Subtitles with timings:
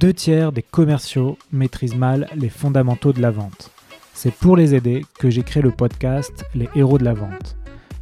[0.00, 3.70] Deux tiers des commerciaux maîtrisent mal les fondamentaux de la vente.
[4.12, 7.56] C'est pour les aider que j'ai créé le podcast Les héros de la vente.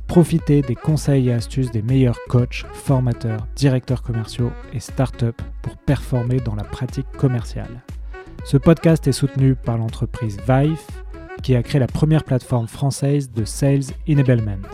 [0.08, 6.40] Profitez des conseils et astuces des meilleurs coachs, formateurs, directeurs commerciaux et startups pour performer
[6.40, 7.82] dans la pratique commerciale.
[8.44, 10.80] Ce podcast est soutenu par l'entreprise Vive,
[11.44, 14.68] qui a créé la première plateforme française de Sales Enablement,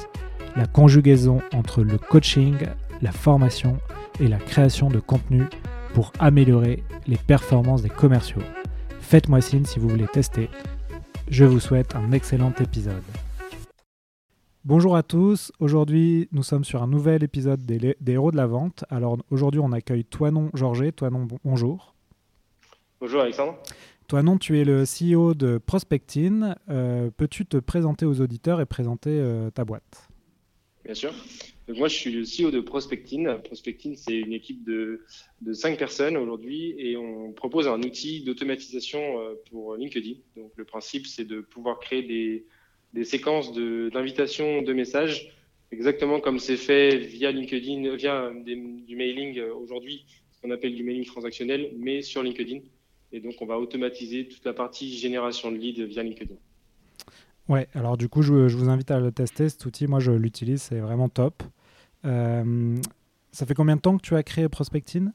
[0.56, 2.56] la conjugaison entre le coaching,
[3.02, 3.78] la formation
[4.20, 5.44] et la création de contenu
[5.94, 8.42] pour améliorer les performances des commerciaux.
[9.00, 10.48] Faites-moi signe si vous voulez tester.
[11.28, 13.02] Je vous souhaite un excellent épisode.
[14.64, 18.84] Bonjour à tous, aujourd'hui nous sommes sur un nouvel épisode des, héros de la vente.
[18.90, 20.92] Alors aujourd'hui on accueille Toinon Georget.
[20.92, 21.94] Toinon, bonjour.
[23.00, 23.56] Bonjour Alexandre.
[24.06, 26.56] Toinon, tu es le CEO de Prospectine.
[26.68, 30.08] Euh, peux-tu te présenter aux auditeurs et présenter euh, ta boîte?
[30.84, 31.12] Bien sûr
[31.76, 33.38] moi, je suis le CEO de Prospectine.
[33.44, 35.04] Prospectine, c'est une équipe de,
[35.40, 40.14] de cinq personnes aujourd'hui et on propose un outil d'automatisation euh, pour LinkedIn.
[40.36, 45.32] Donc, le principe, c'est de pouvoir créer des, séquences d'invitation de, messages,
[45.72, 50.84] exactement comme c'est fait via LinkedIn, via du mailing euh, aujourd'hui, ce qu'on appelle du
[50.84, 52.60] mailing transactionnel, mais sur LinkedIn.
[53.12, 56.36] Et donc, on va automatiser toute la partie génération de leads via LinkedIn.
[57.50, 59.88] Ouais, alors du coup, je, vous invite à le tester, cet outil.
[59.88, 61.42] Moi, je l'utilise, c'est vraiment top.
[62.04, 62.76] Euh,
[63.32, 65.12] ça fait combien de temps que tu as créé Prospectine?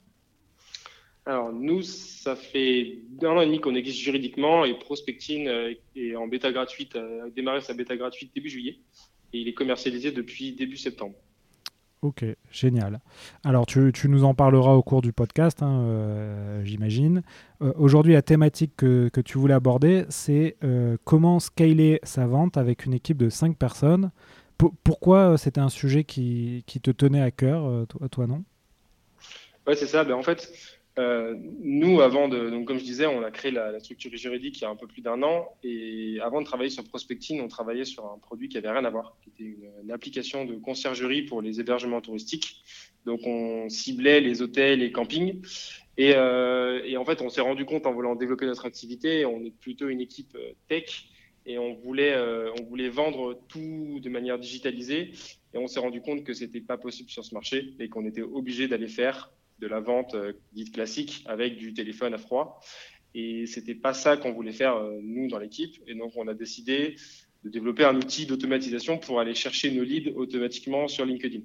[1.26, 6.16] Alors nous, ça fait un an et demi qu'on existe juridiquement et Prospectine euh, est
[6.16, 8.78] en bêta gratuite, a démarré sa bêta gratuite début juillet
[9.34, 11.16] et il est commercialisé depuis début septembre.
[12.04, 13.00] Ok, génial.
[13.44, 17.24] Alors tu, tu, nous en parleras au cours du podcast, hein, euh, j'imagine.
[17.60, 20.58] Aujourd'hui, la thématique que, que, tu voulais aborder, c'est
[21.04, 24.12] comment scaler sa vente avec une équipe de 5 personnes
[24.58, 28.44] pourquoi euh, c'était un sujet qui, te tenait à cœur, euh, toi, toi non?
[29.68, 30.04] Oui, c'est ça.
[30.04, 30.52] Ben, en fait,
[31.00, 34.66] euh, nous, avant de, comme je disais, on a créé la, structure juridique il y
[34.66, 35.50] a un peu plus d'un an.
[35.64, 38.90] Et avant de travailler sur Prospecting, on travaillait sur un produit qui avait rien à
[38.90, 42.64] voir, qui était une, application de conciergerie pour les hébergements touristiques.
[43.06, 45.42] Donc, on ciblait les hôtels et campings.
[45.98, 49.88] Et en fait, on s'est rendu compte en voulant développer notre activité, on est plutôt
[49.88, 50.38] une équipe
[50.68, 51.08] tech
[51.46, 55.12] et on voulait, euh, on voulait vendre tout de manière digitalisée.
[55.54, 58.22] Et on s'est rendu compte que c'était pas possible sur ce marché et qu'on était
[58.22, 62.60] obligé d'aller faire de la vente euh, dite classique avec du téléphone à froid.
[63.14, 65.76] Et c'était pas ça qu'on voulait faire euh, nous dans l'équipe.
[65.88, 66.96] Et donc on a décidé
[67.44, 71.42] de développer un outil d'automatisation pour aller chercher nos leads automatiquement sur LinkedIn.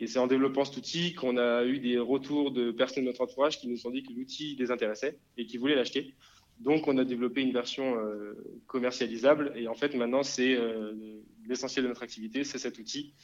[0.00, 3.20] Et c'est en développant cet outil qu'on a eu des retours de personnes de notre
[3.20, 6.14] entourage qui nous ont dit que l'outil les intéressait et qui voulaient l'acheter.
[6.60, 8.34] Donc, on a développé une version euh,
[8.66, 13.14] commercialisable et en fait, maintenant, c'est euh, l'essentiel de notre activité, c'est cet outil.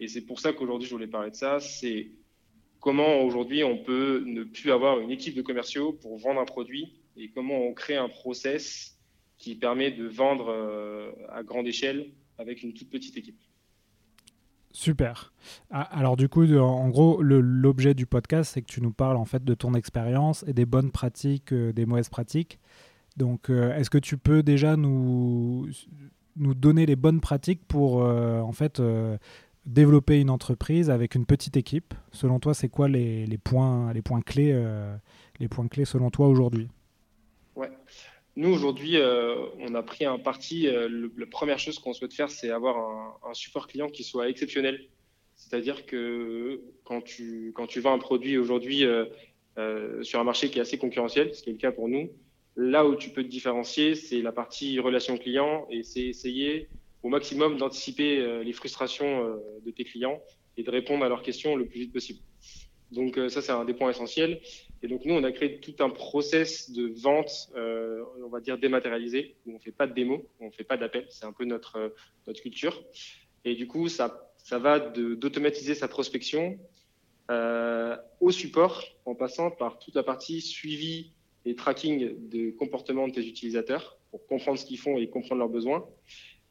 [0.00, 1.60] Et c'est pour ça qu'aujourd'hui, je voulais parler de ça.
[1.60, 2.10] C'est
[2.80, 7.00] comment aujourd'hui on peut ne plus avoir une équipe de commerciaux pour vendre un produit
[7.16, 8.98] et comment on crée un process
[9.38, 13.38] qui permet de vendre euh, à grande échelle avec une toute petite équipe.
[14.74, 15.32] Super.
[15.70, 19.24] Ah, alors du coup, en gros, l'objet du podcast, c'est que tu nous parles en
[19.24, 22.58] fait de ton expérience et des bonnes pratiques, des mauvaises pratiques.
[23.16, 25.68] Donc, euh, est-ce que tu peux déjà nous,
[26.36, 29.16] donner les bonnes pratiques pour euh, en fait euh,
[29.64, 31.94] développer une entreprise avec une petite équipe?
[32.10, 34.60] Selon toi, c'est quoi les, points, les, points clés,
[35.38, 36.68] les points clés selon toi aujourd'hui?
[38.36, 38.96] Nous, aujourd'hui,
[39.60, 40.66] on a pris un parti.
[40.66, 42.76] la première chose qu'on souhaite faire, c'est avoir
[43.22, 44.88] un, support client qui soit exceptionnel.
[45.36, 48.84] C'est-à-dire que quand tu, quand tu vends un produit aujourd'hui
[50.02, 52.10] sur un marché qui est assez concurrentiel, ce qui est le cas pour nous,
[52.56, 56.68] Là où tu peux te différencier, c'est la partie relation client et c'est essayer
[57.02, 60.20] au maximum d'anticiper euh, les frustrations euh, de tes clients
[60.56, 62.20] et de répondre à leurs questions le plus vite possible.
[62.92, 64.40] Donc euh, ça, c'est un des points essentiels.
[64.84, 69.34] Et donc nous, on a créé tout un process de vente, on va dire dématérialisé,
[69.46, 71.06] où on fait pas de démo, on fait pas d'appel.
[71.08, 71.94] C'est un peu notre
[72.26, 72.84] notre culture.
[73.46, 76.58] Et du coup, ça ça va d'automatiser sa prospection
[78.20, 81.12] au support en passant par toute la partie suivi
[81.46, 85.48] et tracking de comportement de tes utilisateurs pour comprendre ce qu'ils font et comprendre leurs
[85.48, 85.86] besoins.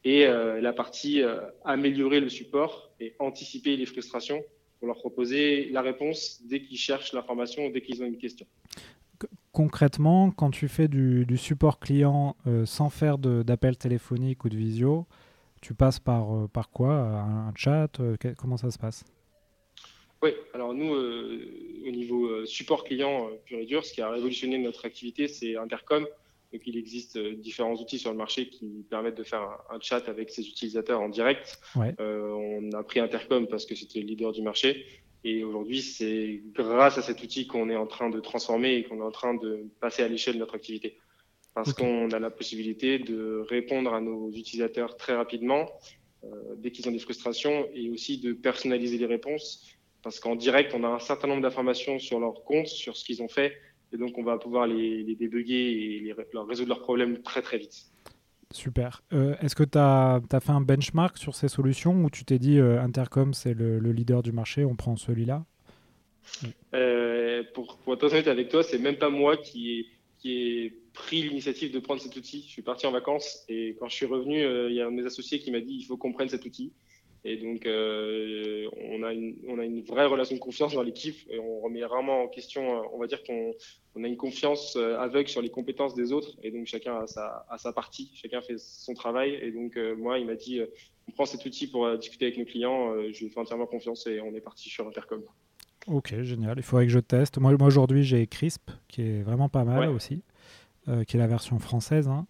[0.03, 4.43] Et euh, la partie euh, améliorer le support et anticiper les frustrations
[4.83, 8.45] pour leur proposer la réponse dès qu'ils cherchent l'information ou dès qu'ils ont une question.
[9.53, 14.57] Concrètement, quand tu fais du, du support client euh, sans faire d'appel téléphonique ou de
[14.57, 15.05] visio,
[15.61, 16.95] tu passes par, par quoi?
[16.95, 17.97] Un, un chat?
[18.37, 19.05] Comment ça se passe?
[20.21, 24.01] Oui, alors nous, euh, au niveau euh, support client euh, pur et dur, ce qui
[24.01, 26.05] a révolutionné notre activité, c'est Intercom.
[26.53, 29.41] Donc, il existe différents outils sur le marché qui permettent de faire
[29.71, 31.59] un, chat avec ses utilisateurs en direct.
[31.75, 34.85] on a pris Intercom parce que c'était le leader du marché.
[35.23, 38.99] Et aujourd'hui, c'est grâce à cet outil qu'on est en train de transformer et qu'on
[38.99, 40.97] est en train de passer à l'échelle de notre activité.
[41.53, 45.69] Parce qu'on a la possibilité de répondre à nos utilisateurs très rapidement
[46.23, 49.65] euh, dès qu'ils ont des frustrations et aussi de personnaliser les réponses.
[50.01, 53.21] Parce qu'en direct, on a un certain nombre d'informations sur leur compte, sur ce qu'ils
[53.21, 53.55] ont fait.
[53.93, 57.41] Et donc, on va pouvoir les, les débugger et les, leur résoudre leurs problèmes très,
[57.41, 57.85] très vite.
[58.51, 59.03] Super.
[59.13, 62.39] Euh, est-ce que tu as, as, fait un benchmark sur ces solutions ou tu t'es
[62.39, 65.45] dit euh, Intercom, c'est le, le, leader du marché, on prend celui-là?
[66.73, 69.85] Euh, pour, pour, être honnête avec toi, c'est même pas moi qui ai,
[70.19, 72.43] qui ai pris l'initiative de prendre cet outil.
[72.47, 74.95] Je suis parti en vacances et quand je suis revenu, il y a un de
[74.95, 76.71] mes associés qui m'a dit il faut qu'on prenne cet outil.
[77.25, 81.15] Et donc, euh, on, a une, on, a une, vraie relation de confiance dans l'équipe
[81.29, 83.53] et on remet rarement en question, on va dire qu'on
[83.95, 87.07] on a une confiance euh, aveugle sur les compétences des autres et donc chacun a
[87.07, 89.35] sa, a sa partie, chacun fait son travail.
[89.41, 90.61] Et donc, euh, moi, il m'a dit
[91.07, 94.21] on prend cet outil pour discuter avec nos clients, je lui fais entièrement confiance et
[94.21, 95.21] on est parti sur Intercom.
[95.87, 96.57] Ok, génial.
[96.57, 97.37] Il faudrait que je teste.
[97.39, 99.93] Moi, moi aujourd'hui, j'ai Crisp qui est vraiment pas mal ouais.
[99.93, 100.23] aussi,
[100.85, 102.07] qui est la version française.
[102.07, 102.25] Hein.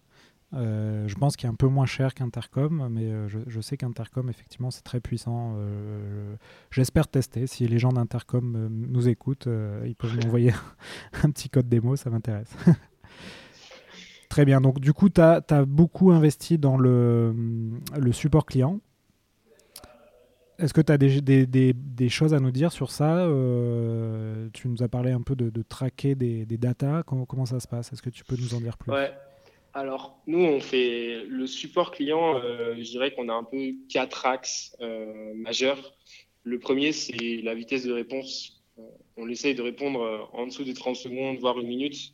[0.54, 4.28] Euh, je pense qu'il est un peu moins cher qu'Intercom, mais euh, je, sais qu'Intercom,
[4.28, 5.54] effectivement, c'est très puissant.
[5.56, 6.34] Euh,
[6.70, 7.46] J'espère tester.
[7.46, 9.48] Si les gens d'Intercom nous écoutent,
[9.84, 10.52] ils peuvent m'envoyer
[11.22, 12.54] un petit code démo, ça m'intéresse.
[14.28, 14.60] très bien.
[14.60, 17.34] Donc, du coup, tu as, beaucoup investi dans le,
[18.12, 18.80] support client.
[20.60, 23.26] Est-ce que tu as des, choses à nous dire sur ça
[24.52, 27.02] Tu nous as parlé un peu de, traquer des, datas.
[27.02, 27.92] Comment, ça se passe?
[27.92, 28.92] Est-ce que tu peux nous en dire plus?
[29.76, 34.24] Alors, nous, on fait le support client, euh, je dirais qu'on a un peu quatre
[34.24, 35.96] axes euh, majeurs.
[36.44, 38.62] Le premier, c'est la vitesse de réponse.
[38.78, 38.82] Euh,
[39.16, 42.12] on essaye de répondre en dessous des 30 secondes, voire une minute.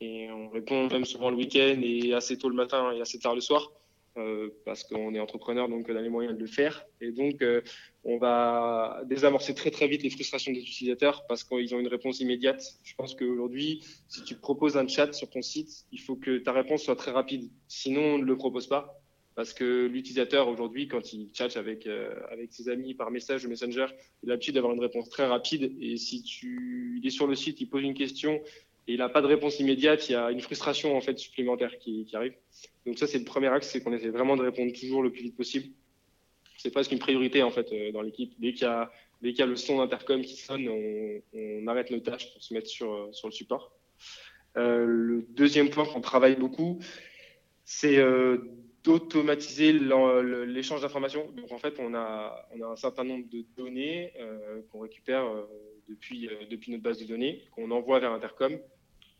[0.00, 3.34] Et on répond même souvent le week-end et assez tôt le matin et assez tard
[3.34, 3.70] le soir.
[4.16, 6.86] Euh, parce qu'on est entrepreneur, donc on a les moyens de le faire.
[7.00, 7.62] Et donc, euh,
[8.04, 12.20] on va désamorcer très très vite les frustrations des utilisateurs parce qu'ils ont une réponse
[12.20, 12.62] immédiate.
[12.84, 16.52] Je pense qu'aujourd'hui, si tu proposes un chat sur ton site, il faut que ta
[16.52, 17.50] réponse soit très rapide.
[17.66, 19.00] Sinon, on ne le propose pas.
[19.34, 23.48] Parce que l'utilisateur aujourd'hui, quand il chatte avec, euh, avec ses amis par message ou
[23.48, 23.86] messenger,
[24.22, 25.74] il a l'habitude d'avoir une réponse très rapide.
[25.80, 28.40] Et si tu il est sur le site, il pose une question
[28.86, 31.78] et il n'a pas de réponse immédiate, il y a une frustration en fait supplémentaire
[31.78, 32.34] qui, arrive.
[32.84, 35.22] Donc ça, c'est le premier axe, c'est qu'on essaie vraiment de répondre toujours le plus
[35.22, 35.72] vite possible.
[36.58, 38.34] C'est presque une priorité en fait euh, dans l'équipe.
[38.38, 42.52] Dès qu'il y a le son d'intercom qui sonne, on, arrête nos tâches pour se
[42.52, 43.72] mettre sur euh, le support.
[44.58, 46.78] Euh, le deuxième point qu'on travaille beaucoup,
[47.64, 47.98] c'est
[48.84, 51.30] d'automatiser l'échange d'informations.
[51.32, 54.12] Donc en fait, on a un certain nombre de données
[54.70, 55.24] qu'on récupère
[55.88, 58.58] depuis depuis notre base de données, qu'on envoie vers Intercom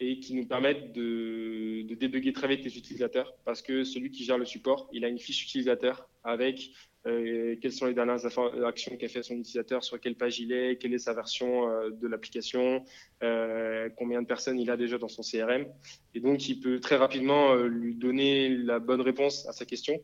[0.01, 4.25] et qui nous permettent de, de débugger très vite les utilisateurs parce que celui qui
[4.25, 6.71] gère le support, il a une fiche utilisateur avec
[7.07, 8.25] euh, quelles sont les dernières
[8.65, 11.91] actions qu'a fait son utilisateur, sur quelle page il est, quelle est sa version euh,
[11.91, 12.85] de l'application,
[13.23, 15.67] euh, combien de personnes il a déjà dans son CRM.
[16.15, 20.01] Et donc, il peut très rapidement euh, lui donner la bonne réponse à sa question.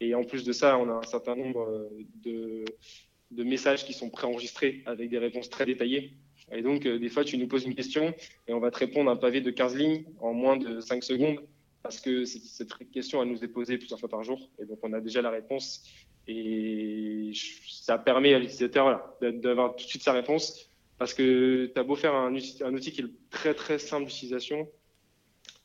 [0.00, 1.88] Et en plus de ça, on a un certain nombre
[2.24, 2.64] de,
[3.30, 6.14] de messages qui sont préenregistrés avec des réponses très détaillées.
[6.52, 8.14] Et donc, euh, des fois, tu nous poses une question
[8.46, 11.40] et on va te répondre un pavé de 15 lignes en moins de 5 secondes
[11.82, 14.48] parce que cette question, elle nous est posée plusieurs fois par jour.
[14.60, 15.82] Et donc, on a déjà la réponse.
[16.28, 17.32] Et
[17.68, 20.70] ça permet à l'utilisateur d'avoir tout de suite sa réponse.
[20.98, 24.68] Parce que tu as beau faire un, outil qui est très, très simple d'utilisation,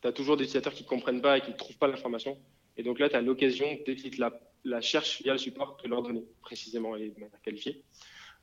[0.02, 2.40] tu as toujours des utilisateurs qui ne comprennent pas et qui ne trouvent pas l'information.
[2.78, 5.90] Et donc là, tu as l'occasion, dès qu'ils la, la cherchent via le support, de
[5.90, 7.84] leur donner précisément et de manière qualifiée.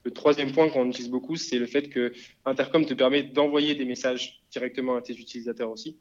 [0.04, 2.12] Le troisième point qu'on utilise beaucoup, c'est le fait que
[2.44, 5.98] Intercom te permet d'envoyer des messages directement à tes utilisateurs aussi.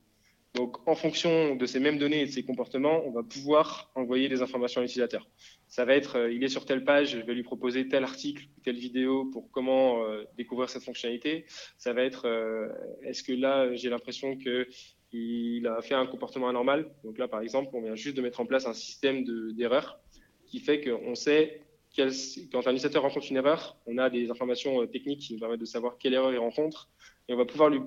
[0.56, 4.30] Donc, en fonction de ces mêmes données et de ces comportements, on va pouvoir envoyer
[4.30, 5.28] des informations à l'utilisateur.
[5.68, 8.46] Ça va être, euh, il est sur telle page, je vais lui proposer tel article,
[8.64, 11.46] telle vidéo pour comment euh, découvrir cette fonctionnalité.
[11.80, 12.68] Ça va être, euh,
[13.02, 14.68] est-ce que là, j'ai l'impression que
[15.12, 16.88] il a fait un comportement anormal?
[17.04, 20.00] Donc là, par exemple, on vient juste de mettre en place un système d'erreurs
[20.46, 21.62] qui fait qu'on sait
[21.96, 25.60] quand un utilisateur rencontre une erreur, on a des informations euh, techniques qui nous permettent
[25.60, 26.90] de savoir quelle erreur il rencontre
[27.28, 27.82] et on va pouvoir lui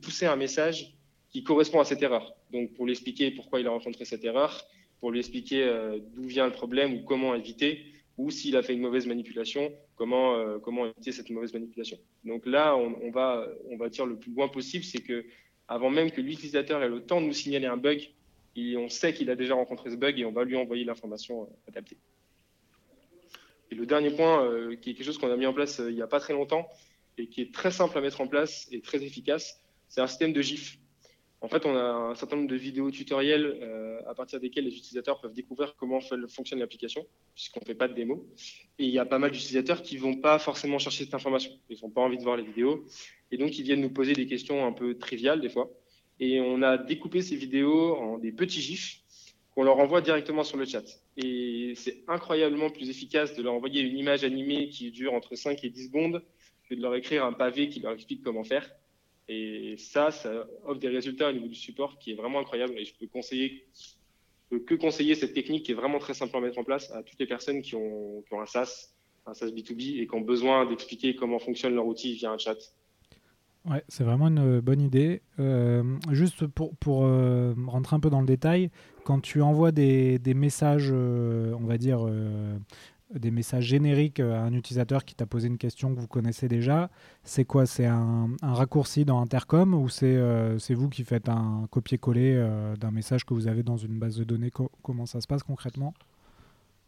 [0.00, 0.94] pousser un message
[1.30, 2.34] qui correspond à cette erreur.
[2.52, 4.64] Donc pour lui expliquer pourquoi il a rencontré cette erreur,
[5.00, 7.84] pour lui expliquer euh, d'où vient le problème ou comment éviter,
[8.16, 10.58] ou s'il a fait une mauvaise manipulation, comment, euh,
[10.94, 11.98] éviter cette mauvaise manipulation.
[12.24, 15.24] Donc là, on, va, on dire le plus loin possible, c'est que
[15.66, 18.10] avant même que l'utilisateur ait le temps de nous signaler un bug,
[18.56, 21.96] on sait qu'il a déjà rencontré ce bug et on va lui envoyer l'information adaptée.
[23.74, 25.94] Le dernier point, euh, qui est quelque chose qu'on a mis en place euh, il
[25.94, 26.68] n'y a pas très longtemps
[27.18, 30.32] et qui est très simple à mettre en place et très efficace, c'est un système
[30.32, 30.78] de GIF.
[31.40, 34.74] En fait, on a un certain nombre de vidéos tutoriels euh, à partir desquels les
[34.74, 38.26] utilisateurs peuvent découvrir comment fonctionne l'application, puisqu'on ne fait pas de démo.
[38.78, 41.52] Et il y a pas mal d'utilisateurs qui ne vont pas forcément chercher cette information.
[41.68, 42.86] Ils n'ont pas envie de voir les vidéos.
[43.30, 45.70] Et donc, ils viennent nous poser des questions un peu triviales des fois.
[46.18, 49.03] Et on a découpé ces vidéos en des petits gifs
[49.54, 50.84] qu'on leur envoie directement sur le chat.
[51.16, 55.62] Et c'est incroyablement plus efficace de leur envoyer une image animée qui dure entre 5
[55.64, 56.22] et 10 secondes
[56.68, 58.68] que de leur écrire un pavé qui leur explique comment faire.
[59.28, 62.78] Et ça, ça offre des résultats au niveau du support qui est vraiment incroyable.
[62.78, 63.66] Et je peux conseiller,
[64.50, 67.18] que conseiller cette technique qui est vraiment très simple à mettre en place à toutes
[67.18, 68.92] les personnes qui ont, qui ont un SaaS,
[69.26, 72.56] un SaaS B2B et qui ont besoin d'expliquer comment fonctionne leur outil via un chat.
[73.68, 75.22] Ouais, c'est vraiment une bonne idée.
[75.40, 78.70] Euh, juste pour, pour euh, rentrer un peu dans le détail,
[79.04, 82.06] quand tu envoies des, des messages, euh, on va dire,
[83.14, 86.90] des messages génériques à un utilisateur qui t'a posé une question que vous connaissez déjà,
[87.22, 87.64] c'est quoi?
[87.64, 90.18] C'est un, raccourci dans Intercom ou c'est
[90.58, 94.24] c'est vous qui faites un copier-coller d'un message que vous avez dans une base de
[94.24, 94.50] données?
[94.82, 95.94] Comment ça se passe concrètement?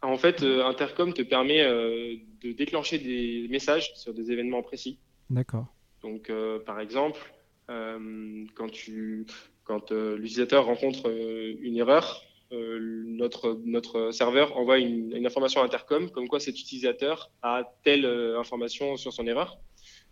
[0.01, 4.99] En fait, Intercom te permet de déclencher des messages sur des événements précis.
[5.29, 5.67] D'accord.
[6.07, 6.31] Donc,
[6.65, 7.19] par exemple,
[7.67, 9.25] quand, tu,
[9.65, 11.09] quand l'utilisateur rencontre
[11.61, 12.23] une erreur,
[12.53, 18.39] euh, notre, serveur envoie une, information à Intercom comme quoi cet utilisateur a telle euh,
[18.39, 19.59] information sur son erreur.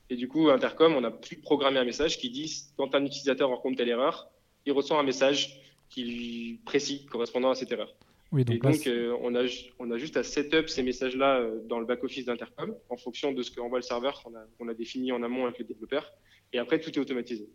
[0.09, 3.49] Et du coup, Intercom, on a pu programmer un message qui dit quand un utilisateur
[3.49, 4.27] rencontre telle erreur,
[4.65, 7.95] il reçoit un message qui lui précis correspondant à cette erreur.
[8.35, 9.45] Oui, donc, et donc euh, on, a,
[9.79, 13.49] on a juste à setup ces messages-là dans le back-office d'Intercom en fonction de ce
[13.49, 14.35] qu'envoie le serveur qu'on
[14.67, 16.11] a, a, défini en amont avec les développeurs.
[16.53, 17.49] Et après, tout est automatisé.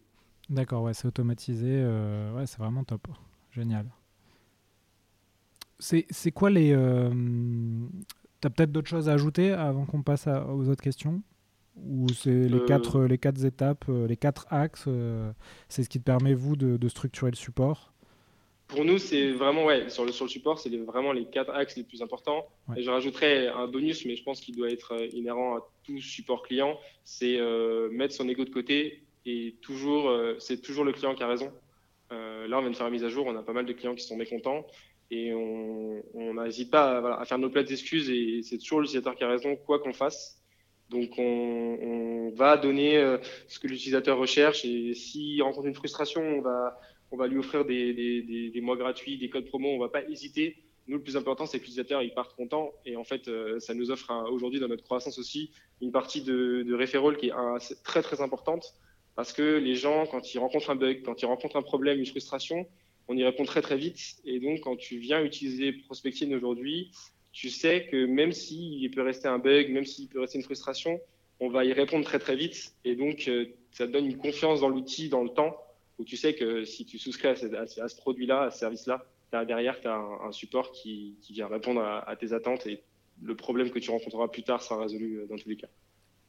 [0.48, 1.84] D'accord, ouais, c'est automatisé.
[2.34, 3.06] ouais, c'est vraiment top.
[3.52, 3.86] Génial.
[5.80, 6.72] C'est quoi les.
[6.72, 7.10] Euh,
[8.40, 11.22] tu as peut-être d'autres choses à ajouter avant qu'on passe aux autres questions?
[11.76, 12.66] Ou c'est les, euh.
[12.66, 14.88] quatre, les quatre étapes, euh, les quatre axes
[15.68, 17.92] C'est ce qui te permet, vous, de, structurer le support?
[18.70, 21.76] Pour nous, c'est vraiment, ouais, sur le, sur le support, c'est vraiment les quatre axes
[21.76, 22.46] les plus importants.
[22.76, 26.42] Et je rajouterais un bonus, mais je pense qu'il doit être inhérent à tout support
[26.42, 27.38] client c'est
[27.90, 31.52] mettre son ego de côté et toujours, c'est toujours le client qui a raison.
[32.10, 33.96] là, on vient de faire la mise à jour, on a pas mal de clients
[33.96, 34.64] qui sont mécontents
[35.10, 39.28] et on n'hésite pas à, faire nos plates d'excuses et c'est toujours l'utilisateur qui a
[39.28, 40.40] raison, quoi qu'on fasse.
[40.88, 46.40] Donc on, va donner euh, ce que l'utilisateur recherche et s'il rencontre une frustration, on
[46.40, 50.56] va, on va lui offrir des, mois gratuits, des codes promo, on va pas hésiter.
[50.86, 53.74] Nous, le plus important, c'est que l'utilisateur il parte content et en fait, euh, ça
[53.74, 55.50] nous offre aujourd'hui dans notre croissance aussi
[55.80, 58.74] une partie de, de qui est très très importante
[59.16, 62.06] parce que les gens, quand ils rencontrent un bug, quand ils rencontrent un problème, une
[62.06, 62.66] frustration,
[63.08, 64.16] on y répond très très vite.
[64.24, 66.92] Et donc, quand tu viens utiliser Prospecting aujourd'hui,
[67.32, 71.00] tu sais que même s'il peut rester un bug, même s'il peut rester une frustration,
[71.40, 72.74] on va y répondre très très vite.
[72.84, 75.56] Et donc, euh, ça te donne une confiance dans l'outil, dans le temps,
[76.00, 79.04] où tu sais que si tu souscris à ce, produit-là, à ce service-là,
[79.44, 82.82] derrière, tu as un, support qui, vient répondre à, tes attentes et
[83.22, 85.68] le problème que tu rencontreras plus tard sera résolu euh, dans tous les cas.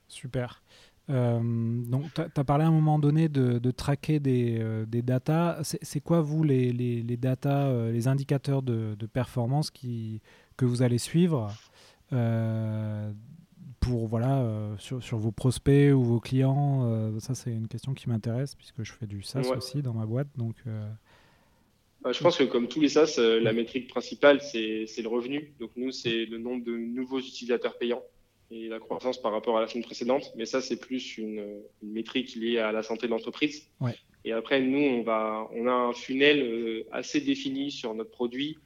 [0.10, 0.62] Super.
[1.10, 5.62] Euh, donc, tu as, parlé à un moment donné de, traquer des, euh, des datas.
[5.64, 11.50] C'est quoi, vous, les, les, les euh, indicateurs de, performance que vous allez suivre?
[13.82, 14.46] Pour, voilà,
[14.78, 18.94] sur, sur, vos prospects ou vos clients Ça, c'est une question qui m'intéresse puisque je
[18.94, 20.28] fais du SaaS aussi dans ma boîte.
[20.38, 20.56] Donc,
[22.02, 25.54] bah, je pense que comme tous les SaaS, la métrique principale, c'est le revenu.
[25.60, 28.04] Donc, nous, c'est le nombre de nouveaux utilisateurs payants
[28.52, 30.32] et la croissance par rapport à la semaine précédente.
[30.36, 33.70] Mais ça, c'est plus une, métrique liée à la santé de l'entreprise.
[34.24, 38.60] Et après, nous, on, va, on a un funnel euh, assez défini sur notre produit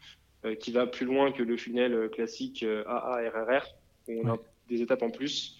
[0.43, 3.65] euh, qui va plus loin que le funnel euh, classique AARRR.
[4.09, 4.37] On a
[4.69, 5.57] des étapes en plus.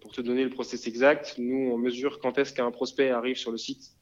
[0.00, 3.52] pour te donner le process exact, nous, on mesure quand est-ce qu'un prospect arrive sur
[3.52, 3.92] le site.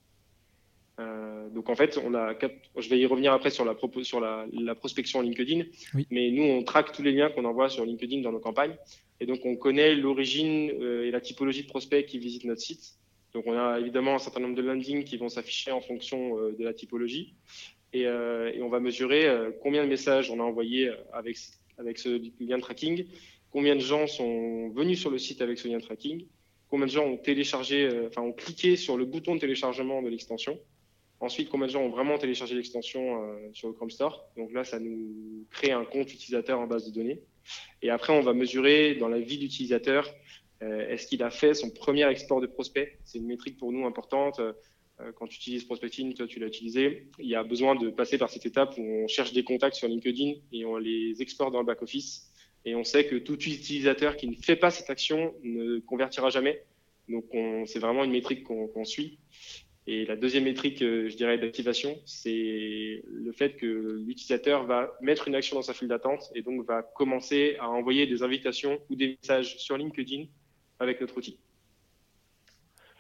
[1.55, 2.35] donc en fait, on a
[2.77, 5.65] je vais y revenir après sur la, sur la, la prospection LinkedIn,
[6.11, 8.77] mais nous, on traque tous les liens qu'on envoie sur LinkedIn dans nos campagnes.
[9.21, 12.95] Et donc, on connaît l'origine euh, et la typologie de prospects qui visitent notre site.
[13.35, 16.57] Donc, on a évidemment un certain nombre de landings qui vont s'afficher en fonction euh,
[16.59, 17.35] de la typologie.
[17.93, 19.29] Et, euh, et on va mesurer
[19.63, 21.37] combien de messages on a envoyés avec,
[21.77, 23.05] avec ce lien de tracking,
[23.51, 26.27] combien de gens sont venus sur le site avec ce lien de tracking,
[26.69, 30.59] combien de gens ont téléchargé, enfin, ont cliqué sur le bouton de téléchargement de l'extension.
[31.21, 33.21] Ensuite, combien de gens ont vraiment téléchargé l'extension
[33.53, 34.25] sur le Chrome Store.
[34.39, 37.21] Donc là, ça nous crée un compte utilisateur en base de données.
[37.83, 40.09] Et après, on va mesurer dans la vie d'utilisateur,
[40.63, 43.87] euh, est-ce qu'il a fait son premier export de prospect C'est une métrique pour nous
[43.87, 44.41] importante.
[44.41, 44.53] Euh,
[45.15, 48.29] quand tu utilises Prospecting, toi tu l'as utilisé, il y a besoin de passer par
[48.29, 51.65] cette étape où on cherche des contacts sur LinkedIn et on les exporte dans le
[51.65, 52.30] back-office.
[52.65, 56.63] Et on sait que tout utilisateur qui ne fait pas cette action ne convertira jamais.
[57.09, 57.25] Donc
[57.67, 59.19] c'est vraiment une métrique qu'on suit.
[59.87, 65.35] Et la deuxième métrique, je dirais, d'activation, c'est le fait que l'utilisateur va mettre une
[65.35, 69.17] action dans sa file d'attente et donc va commencer à envoyer des invitations ou des
[69.21, 70.27] messages sur LinkedIn
[70.79, 71.39] avec notre outil.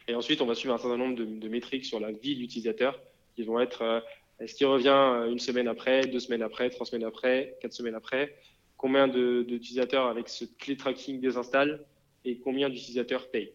[0.08, 3.00] Et ensuite, on va suivre un certain nombre de, métriques sur la vie de l'utilisateur
[3.36, 4.00] qui vont être euh,
[4.40, 7.94] est-ce qu'il revient euh, une semaine après, deux semaines après, trois semaines après, quatre semaines
[7.94, 8.34] après
[8.80, 11.84] Combien d'utilisateurs avec ce clé tracking désinstalle
[12.24, 13.52] et combien d'utilisateurs payent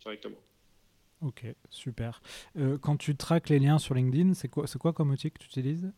[0.00, 0.40] directement
[1.20, 2.20] Ok, super.
[2.56, 5.46] Euh, quand tu traques les liens sur LinkedIn, c'est quoi, quoi comme outil que tu
[5.46, 5.92] utilises?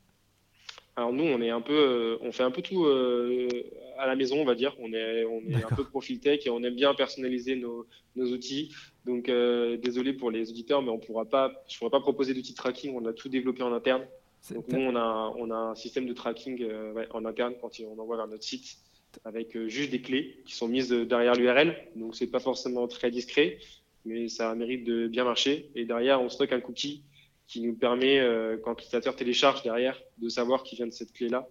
[0.95, 3.49] Alors nous, on est un peu, euh, on fait un peu tout euh,
[3.97, 4.77] à la maison, on va dire.
[4.79, 8.27] On est, on est un peu profil tech et on aime bien personnaliser nos, nos
[8.27, 8.75] outils.
[9.07, 12.53] Donc euh, désolé pour les auditeurs, mais on pourra pas, je pourrais pas proposer d'outils
[12.53, 12.95] de tracking.
[12.95, 14.07] On a tout développé en interne.
[14.55, 16.67] Donc nous, on a, on a un système de tracking
[17.11, 18.79] en interne quand on envoie vers notre site
[19.25, 21.77] avec juste des clés qui sont mises derrière l'URL.
[21.97, 23.59] Donc c'est pas forcément très discret,
[24.05, 25.71] mais ça mérite de bien marcher.
[25.75, 27.03] Et derrière, on stocke un cookie
[27.51, 31.49] qui nous permet, euh, quand l'utilisateur télécharge derrière, de savoir qu'il vient de cette clé-là.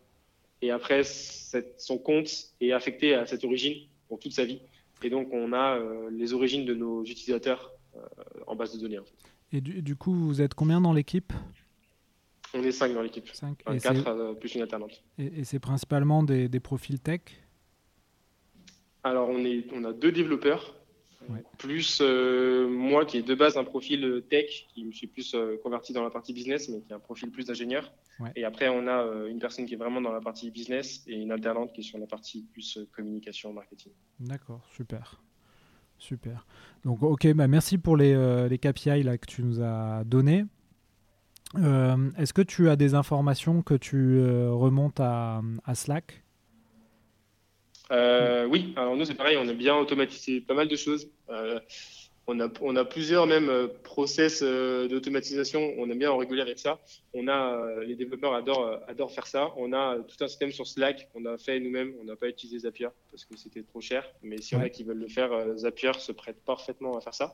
[0.62, 2.30] Et après, son compte
[2.62, 3.76] est affecté à cette origine
[4.08, 4.62] pour toute sa vie.
[5.04, 8.00] Et donc, on a euh, les origines de nos utilisateurs euh,
[8.48, 9.00] en base de données.
[9.52, 11.34] Et du, coup, vous êtes combien dans l'équipe?
[12.54, 13.28] On est cinq dans l'équipe.
[13.30, 13.64] Cinq.
[13.64, 15.04] quatre plus une alternante.
[15.18, 17.22] Et, c'est principalement des, des, profils tech?
[19.04, 20.80] Alors, on, est, on a deux développeurs
[21.58, 25.58] plus euh, moi qui ai de base un profil tech, qui me suis plus euh,
[25.62, 27.92] converti dans la partie business, mais qui a un profil plus d'ingénieur.
[28.36, 31.16] Et après, on a euh, une personne qui est vraiment dans la partie business et
[31.16, 33.94] une alternante qui est sur la partie plus communication, marketing.
[34.20, 35.22] D'accord, super.
[35.98, 36.46] Super.
[36.84, 40.46] Donc, ok, bah merci pour les, les KPI là, que tu nous as donnés.
[41.56, 46.24] Est-ce que tu as des informations que tu remontes à, à Slack?
[47.92, 51.10] Euh, oui, alors nous c'est pareil, on a bien automatisé pas mal de choses.
[51.30, 51.60] Euh,
[52.28, 56.60] on, a, on a plusieurs même euh, process d'automatisation, on aime bien en régulier avec
[56.60, 56.80] ça.
[57.16, 59.52] On a, les développeurs adorent, adorent faire ça.
[59.58, 61.94] On a tout un système sur Slack qu'on a fait nous-mêmes.
[62.00, 64.06] On n'a pas utilisé Zapier parce que c'était trop cher.
[64.22, 67.34] Mais si on a qui veulent le faire, Zapier se prête parfaitement à faire ça.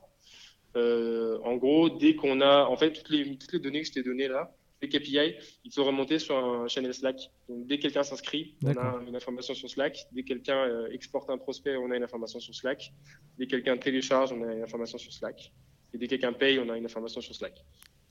[0.76, 4.04] En gros, dès qu'on a, en fait, toutes les, toutes les données que je t'ai
[4.04, 4.52] données là,
[4.82, 7.18] les KPI, il faut remonter sur un channel Slack.
[7.48, 10.06] Donc, dès que quelqu'un s'inscrit, on a une information sur Slack.
[10.12, 12.94] Dès que quelqu'un euh, exporte un prospect, on a une information sur Slack.
[13.38, 15.52] Dès que quelqu'un télécharge, on a une information sur Slack.
[15.94, 17.54] Et dès que quelqu'un paye, on a une information sur Slack.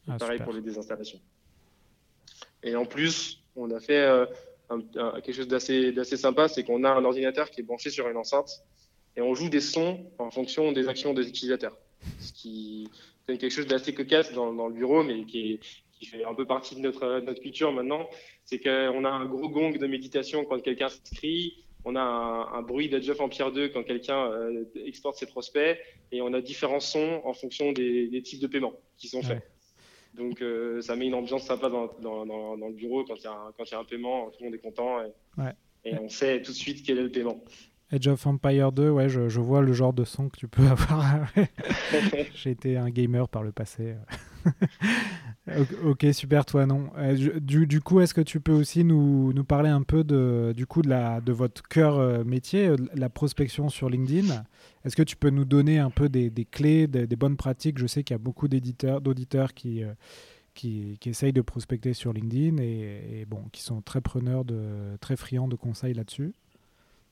[0.08, 1.20] Ah, pareil pour les désinstallations.
[2.62, 4.26] Et en plus, on a fait euh,
[5.20, 8.64] quelque chose d'assez sympa, c'est qu'on a un ordinateur qui est branché sur une enceinte
[9.16, 11.78] et on joue des sons en fonction des actions des utilisateurs.
[12.18, 12.88] Ce qui
[13.28, 15.60] est quelque chose d'assez cocasse dans, dans, le bureau, mais qui est,
[15.92, 18.08] qui fait un peu partie de notre, notre culture maintenant,
[18.44, 22.88] c'est qu'on a un gros gong de méditation quand quelqu'un s'inscrit, on a un, bruit
[22.88, 25.78] d'Edge of Empire 2 quand quelqu'un euh, exporte ses prospects,
[26.12, 29.42] et on a différents sons en fonction des, types de paiements qui sont faits.
[30.14, 33.26] Donc euh, ça met une ambiance sympa dans, dans, dans, le bureau quand il y,
[33.74, 36.84] a un paiement, tout le monde est content et, et on sait tout de suite
[36.86, 37.42] quel est le paiement.
[37.94, 40.66] Edge of Empire 2, ouais, je, je, vois le genre de son que tu peux
[40.66, 41.26] avoir.
[42.34, 43.94] J'ai été un gamer par le passé.
[45.84, 46.90] ok, super, toi non.
[46.98, 50.52] Euh, du, du, coup, est-ce que tu peux aussi nous, nous, parler un peu de,
[50.56, 54.44] du coup, de, la, de votre cœur euh, métier, euh, la prospection sur LinkedIn?
[54.84, 57.78] Est-ce que tu peux nous donner un peu des, des clés, des, bonnes pratiques?
[57.78, 59.82] Je sais qu'il y a beaucoup d'éditeurs, d'auditeurs qui,
[60.52, 64.96] qui, qui, essayent de prospecter sur LinkedIn et, et, bon, qui sont très preneurs, de,
[65.00, 66.34] très friands de conseils là-dessus.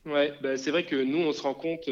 [0.04, 1.88] Ouais, bah, c'est vrai que nous, on se rend compte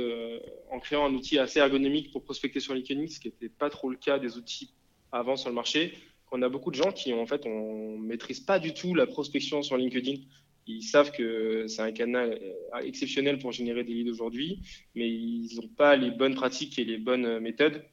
[0.70, 3.88] en créant un outil assez ergonomique pour prospecter sur LinkedIn, ce qui n'était pas trop
[3.88, 4.72] le cas des outils
[5.12, 5.94] avant sur le marché,
[6.26, 9.62] qu'on a beaucoup de gens qui, en fait, on maîtrise pas du tout la prospection
[9.62, 10.22] sur LinkedIn.
[10.66, 14.60] Ils savent que c'est un canal euh, exceptionnel pour générer des leads aujourd'hui,
[14.94, 17.84] mais ils n'ont pas les bonnes pratiques et les bonnes méthodes.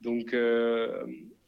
[0.00, 1.04] Donc, euh,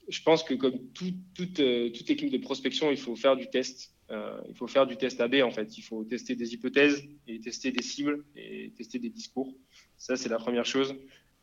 [0.09, 3.94] je pense que comme toute, euh, toute technique de prospection, il faut faire du test.
[4.11, 5.79] Il faut faire du test AB en fait.
[5.79, 9.55] Il faut tester des hypothèses et tester des cibles et tester des discours.
[9.97, 10.95] Ça, c'est la première chose.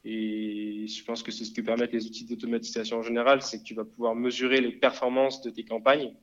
[0.03, 3.63] Et je pense que c'est ce que permettent les outils d'automatisation en général, c'est que
[3.63, 6.13] tu vas pouvoir mesurer les performances de tes campagnes,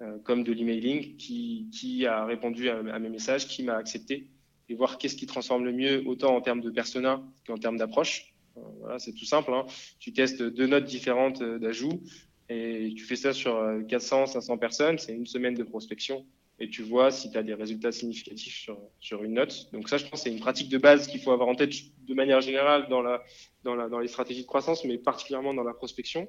[0.00, 4.28] euh, comme de l'emailing, qui, a répondu à, mes messages, qui m'a accepté,
[4.68, 8.34] et voir qu'est-ce qui transforme le mieux, autant en termes de persona qu'en termes d'approche.
[8.56, 9.52] Euh, voilà, c'est tout simple.
[9.52, 9.66] Hein.
[10.00, 12.02] Tu testes deux notes différentes euh, d'ajout
[12.52, 14.98] et tu fais ça sur 400, 500 personnes.
[14.98, 16.24] C'est une semaine de prospection
[16.58, 18.68] et tu vois si tu as des résultats significatifs
[19.00, 19.68] sur, une note.
[19.72, 21.72] Donc ça, je pense, c'est une pratique de base qu'il faut avoir en tête
[22.06, 26.28] de manière générale dans, les stratégies de croissance, mais particulièrement dans la prospection.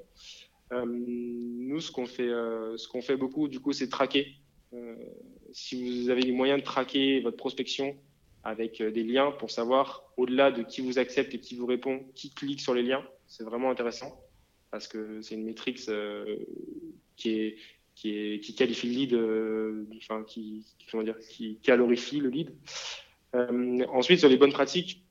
[0.71, 4.38] Euh, nous, ce qu'on fait, euh, ce qu'on fait beaucoup, du coup, c'est traquer.
[4.73, 4.95] Euh,
[5.51, 7.95] si vous avez les moyens de traquer votre prospection
[8.43, 12.03] avec euh, des liens pour savoir, au-delà de qui vous accepte et qui vous répond,
[12.15, 14.19] qui clique sur les liens, c'est vraiment intéressant.
[14.73, 15.79] Parce que c'est une métrique
[17.15, 17.57] qui est
[17.95, 20.65] qui, qualifie le lead, enfin qui,
[21.62, 22.51] calorifie le lead.
[23.88, 25.03] ensuite, sur les bonnes pratiques,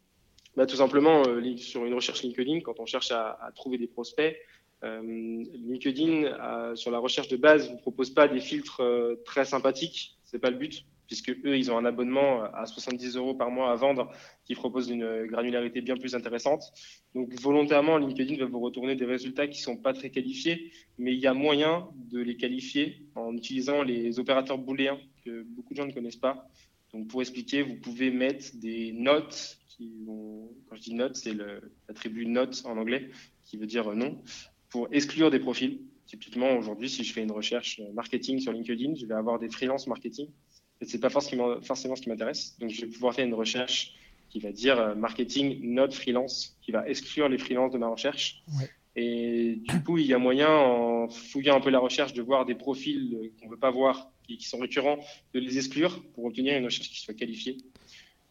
[0.56, 1.22] bah, tout simplement
[1.58, 4.36] sur une recherche LinkedIn, quand on cherche à, à trouver des prospects,
[4.82, 10.18] euh, LinkedIn, sur la recherche de base, vous propose pas des filtres euh, très sympathiques.
[10.24, 13.70] C'est pas le but, puisque eux, ils ont un abonnement à 70 euros par mois
[13.70, 14.10] à vendre
[14.44, 16.72] qui propose une granularité bien plus intéressante.
[17.14, 21.20] Donc, volontairement, LinkedIn va vous retourner des résultats qui sont pas très qualifiés, mais il
[21.20, 25.86] y a moyen de les qualifier en utilisant les opérateurs booléens que beaucoup de gens
[25.86, 26.48] ne connaissent pas.
[26.92, 29.58] Donc, pour expliquer, vous pouvez mettre des notes
[30.68, 33.10] quand je dis notes, c'est l'attribut note en anglais,
[33.44, 34.22] qui veut dire non
[34.68, 35.80] pour exclure des profils.
[36.06, 39.86] Typiquement, aujourd'hui, si je fais une recherche marketing sur LinkedIn, je vais avoir des freelance
[39.86, 40.28] marketing.
[40.82, 42.58] Et c'est pas forcément, forcément ce qui m'intéresse.
[42.58, 43.94] Donc, je vais pouvoir faire une recherche
[44.30, 48.42] qui va dire euh, marketing not freelance, qui va exclure les freelances de ma recherche.
[48.96, 52.44] Et du coup, il y a moyen, en fouillant un peu la recherche, de voir
[52.44, 54.98] des profils qu'on ne veut pas voir, qui, qui sont récurrents,
[55.34, 57.58] de les exclure pour obtenir une recherche qui soit qualifiée.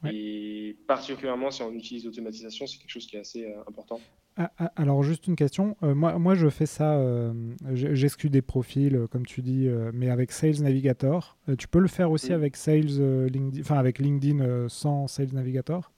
[0.09, 3.99] Et particulièrement si on utilise l'automatisation, c'est quelque chose qui est assez euh, important.
[4.37, 7.33] Ah, ah, alors juste une question, euh, moi, moi je fais ça, euh,
[7.73, 11.37] j'exclus des profils comme tu dis, mais avec Sales Navigator.
[11.57, 15.91] tu peux le faire aussi avec Sales LinkedIn, enfin avec LinkedIn sans Sales Navigator?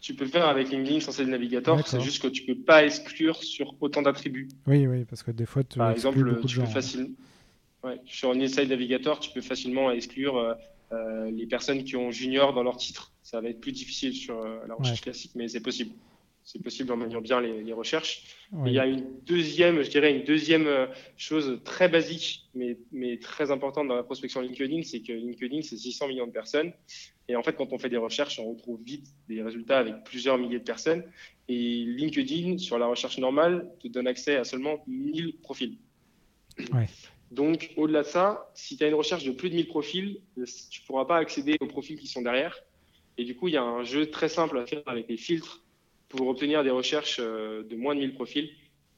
[0.00, 2.84] Tu peux le faire avec LinkedIn sans Sales Navigator, c'est juste que tu peux pas
[2.84, 4.48] exclure sur autant d'attributs.
[4.66, 7.08] Oui, oui, parce que des fois, tu Par exemple, tu peux facilement,
[7.84, 10.56] ouais, sur Sales Navigator, tu peux facilement exclure
[11.30, 14.58] les personnes qui ont junior dans leur titre ça va être plus difficile sur euh,
[14.68, 15.92] la recherche classique, mais c'est possible.
[16.44, 18.24] C'est possible en maniant bien les, recherches.
[18.66, 23.18] Il y a une deuxième, je dirais, une deuxième euh, chose très basique, mais, mais
[23.18, 26.72] très importante dans la prospection LinkedIn, c'est que LinkedIn, c'est 600 millions de personnes.
[27.28, 30.36] Et en fait, quand on fait des recherches, on retrouve vite des résultats avec plusieurs
[30.36, 31.04] milliers de personnes.
[31.48, 35.78] Et LinkedIn, sur la recherche normale, te donne accès à seulement 1000 profils.
[37.30, 40.40] Donc, au-delà de ça, si tu as une recherche de plus de 1000 profils, tu
[40.40, 42.62] ne pourras pas accéder aux profils qui sont derrière.
[43.18, 45.62] Et du coup, il y a un jeu très simple à faire avec les filtres
[46.08, 48.50] pour obtenir des recherches euh, de moins de 1000 profils,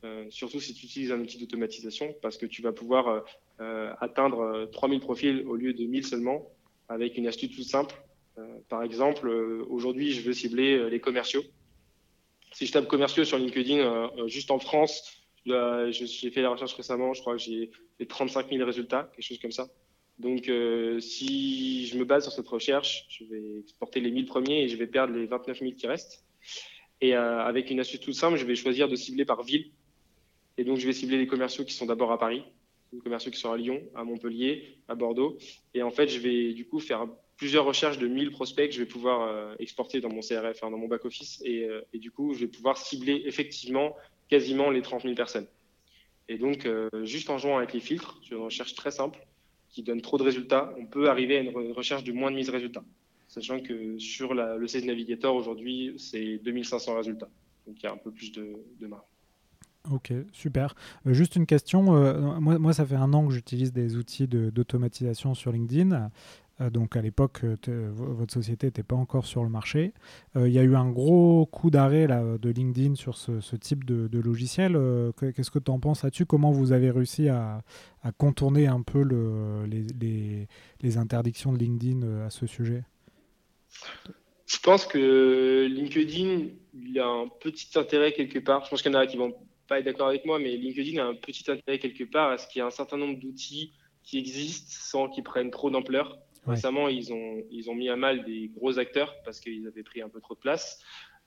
[0.04, 3.24] euh, surtout si tu utilises un outil d'automatisation, parce que tu vas pouvoir
[3.60, 6.50] euh, atteindre 3000 profils au lieu de 1000 seulement,
[6.88, 7.94] avec une astuce toute simple.
[8.68, 9.28] par exemple,
[9.70, 11.42] aujourd'hui, je veux cibler les commerciaux.
[12.52, 17.20] Si je tape commerciaux sur LinkedIn, juste en France, j'ai fait la recherche récemment, je
[17.22, 17.70] crois que j'ai
[18.06, 19.68] 35 000 résultats, quelque chose comme ça.
[20.18, 24.62] Donc, euh, si je me base sur cette recherche, je vais exporter les 1000 premiers
[24.62, 26.24] et je vais perdre les 29 000 qui restent.
[27.00, 29.70] Et euh, avec une astuce toute simple, je vais choisir de cibler par ville.
[30.56, 32.44] Et donc, je vais cibler les commerciaux qui sont d'abord à Paris,
[32.92, 35.36] les commerciaux qui sont à Lyon, à Montpellier, à Bordeaux.
[35.74, 38.78] Et en fait, je vais du coup faire plusieurs recherches de 1000 prospects que je
[38.78, 41.42] vais pouvoir euh, exporter dans mon CRF, dans mon back-office.
[41.44, 43.96] Et, et, du coup, je vais pouvoir cibler effectivement
[44.28, 45.48] quasiment les 30 000 personnes.
[46.28, 46.66] Et donc,
[47.02, 49.18] juste en jouant avec les filtres, c'est une recherche très simple
[49.74, 52.48] qui donne trop de résultats, on peut arriver à une recherche de moins de mise
[52.48, 52.84] résultats.
[53.26, 57.28] Sachant que sur le 16 Navigator aujourd'hui, c'est 2500 résultats.
[57.66, 59.02] Donc il y a un peu plus de, marge.
[59.90, 60.76] Ok, super.
[61.06, 61.96] Euh, juste une question.
[61.96, 66.10] Euh, moi, ça fait un an que j'utilise des outils d'automatisation sur LinkedIn.
[66.60, 69.92] Euh, donc à l'époque, euh, votre société n'était pas encore sur le marché.
[70.36, 74.18] Euh, il y a eu un gros coup d'arrêt de LinkedIn sur ce, type de,
[74.18, 74.78] logiciel.
[75.18, 76.26] Qu'est-ce que tu en penses là-dessus?
[76.26, 77.62] Comment vous avez réussi à,
[78.18, 79.02] contourner un peu
[80.82, 82.84] les, interdictions de LinkedIn à ce sujet?
[84.46, 86.48] Je pense que LinkedIn
[87.00, 88.64] a un petit intérêt quelque part.
[88.64, 89.34] Je pense qu'il y en a qui vont
[89.66, 92.46] pas être d'accord avec moi, mais LinkedIn a un petit intérêt quelque part à ce
[92.46, 96.18] qu'il y a un certain nombre d'outils qui existent sans qu'ils prennent trop d'ampleur.
[96.46, 100.02] Récemment, ils ont, ils ont mis à mal des gros acteurs parce qu'ils avaient pris
[100.02, 100.82] un peu trop de place.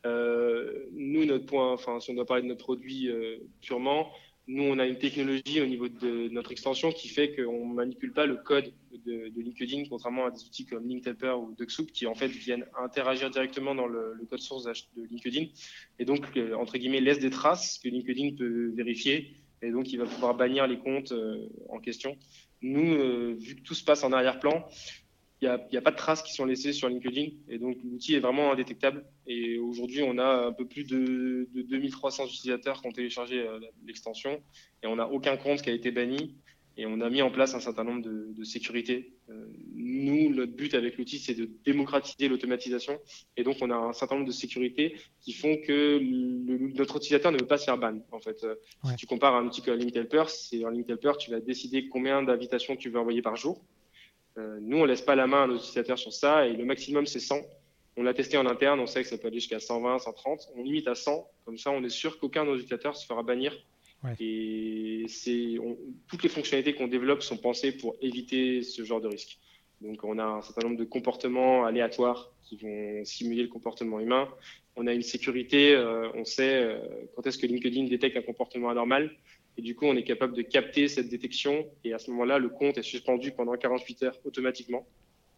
[0.06, 4.12] Euh, nous, notre point, enfin, si on doit parler de notre produit euh, purement,
[4.48, 8.14] nous, on a une technologie au niveau de notre extension qui fait qu'on ne manipule
[8.14, 8.72] pas le code
[9.06, 13.30] de, LinkedIn, contrairement à des outils comme Linktaper ou Ducksoup qui, en fait, viennent interagir
[13.30, 15.48] directement dans le, code source de LinkedIn
[16.00, 19.98] et donc, euh, entre guillemets, laisse des traces que LinkedIn peut vérifier et donc il
[19.98, 21.14] va pouvoir bannir les comptes
[21.70, 22.16] en question.
[22.62, 24.68] Nous, vu que tout se passe en arrière-plan,
[25.42, 28.52] n'y a, pas de traces qui sont laissées sur LinkedIn et donc l'outil est vraiment
[28.52, 29.06] indétectable.
[29.28, 34.42] Et aujourd'hui, on a un peu plus de, 2300 utilisateurs qui ont téléchargé euh, l'extension
[34.84, 36.36] et on n'a aucun compte qui a été banni
[36.78, 39.14] et on a mis en place un certain nombre de, sécurités.
[39.30, 43.00] Euh, nous, notre but avec l'outil, c'est de démocratiser l'automatisation
[43.36, 46.00] et donc on a un certain nombre de sécurités qui font que
[46.78, 48.00] notre utilisateur ne veut pas se faire ban.
[48.12, 51.32] En fait, euh, si tu compares à un outil comme LinkedIn c'est en LinkedIn tu
[51.32, 53.62] vas décider combien d'invitations tu veux envoyer par jour.
[54.38, 57.06] Euh, nous, on laisse pas la main à nos utilisateurs sur ça et le maximum,
[57.06, 57.42] c'est 100.
[57.98, 60.50] On l'a testé en interne, on sait que ça peut aller jusqu'à 120, 130.
[60.56, 61.28] On limite à 100.
[61.46, 63.54] Comme ça, on est sûr qu'aucun de nos utilisateurs se fera bannir
[64.20, 65.56] Et c'est
[66.08, 69.40] toutes les fonctionnalités qu'on développe sont pensées pour éviter ce genre de risque.
[69.82, 74.28] Donc, on a un certain nombre de comportements aléatoires qui vont simuler le comportement humain.
[74.76, 76.80] On a une sécurité, euh, on sait euh,
[77.16, 79.12] quand est-ce que LinkedIn détecte un comportement anormal.
[79.58, 81.68] Et du coup, on est capable de capter cette détection.
[81.84, 84.88] Et à ce moment-là, le compte est suspendu pendant 48 heures automatiquement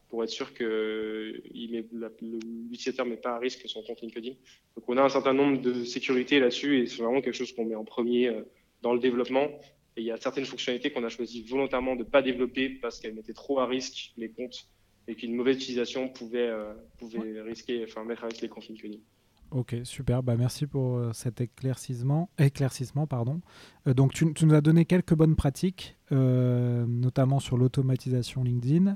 [0.09, 4.33] pour être sûr que l'utilisateur ne met pas à risque son compte LinkedIn.
[4.75, 7.65] Donc, on a un certain nombre de sécurités là-dessus et c'est vraiment quelque chose qu'on
[7.65, 8.41] met en premier euh,
[8.81, 9.45] dans le développement.
[9.95, 12.99] Et il y a certaines fonctionnalités qu'on a choisi volontairement de ne pas développer parce
[12.99, 14.67] qu'elles mettaient trop à risque les comptes
[15.07, 18.97] et qu'une mauvaise utilisation pouvait, euh, pouvait risquer, enfin, mettre à risque les comptes LinkedIn.
[19.51, 20.21] Ok, super.
[20.21, 22.29] Bah, merci pour euh, cet éclaircissement.
[22.37, 23.41] éclaircissement pardon.
[23.85, 28.95] donc, tu, tu, nous as donné quelques bonnes pratiques, notamment sur l'automatisation LinkedIn.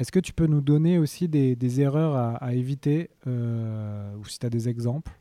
[0.00, 4.46] Est-ce que tu peux nous donner aussi des, erreurs à, éviter, euh, ou si tu
[4.46, 5.12] as des exemples?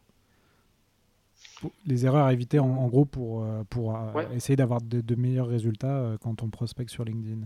[1.85, 6.15] Les erreurs à éviter en, gros pour, euh, pour euh, essayer d'avoir de, meilleurs résultats
[6.21, 7.41] quand on prospecte sur LinkedIn?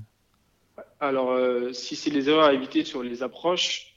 [1.00, 1.36] Alors,
[1.74, 3.93] si c'est les erreurs à éviter sur les approches,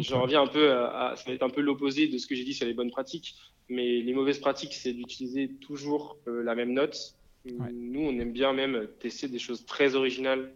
[0.00, 2.44] j'en reviens un peu à, ça va être un peu l'opposé de ce que j'ai
[2.44, 3.34] dit sur les bonnes pratiques,
[3.68, 7.14] mais les mauvaises pratiques, c'est d'utiliser toujours la même note.
[7.44, 10.52] Nous, on aime bien même tester des choses très originales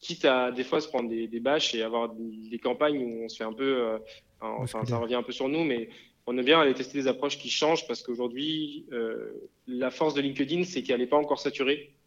[0.00, 3.28] quitte à des fois se prendre des, des bâches et avoir des, campagnes où on
[3.28, 3.98] se fait un peu, euh,
[4.40, 5.90] enfin ça revient un peu sur nous, mais
[6.26, 9.32] on aime bien aller tester des approches qui changent parce qu'aujourd'hui, euh,
[9.66, 11.92] la force de LinkedIn, c'est qu'elle n'est pas encore saturée.
[11.92, 11.99] euh,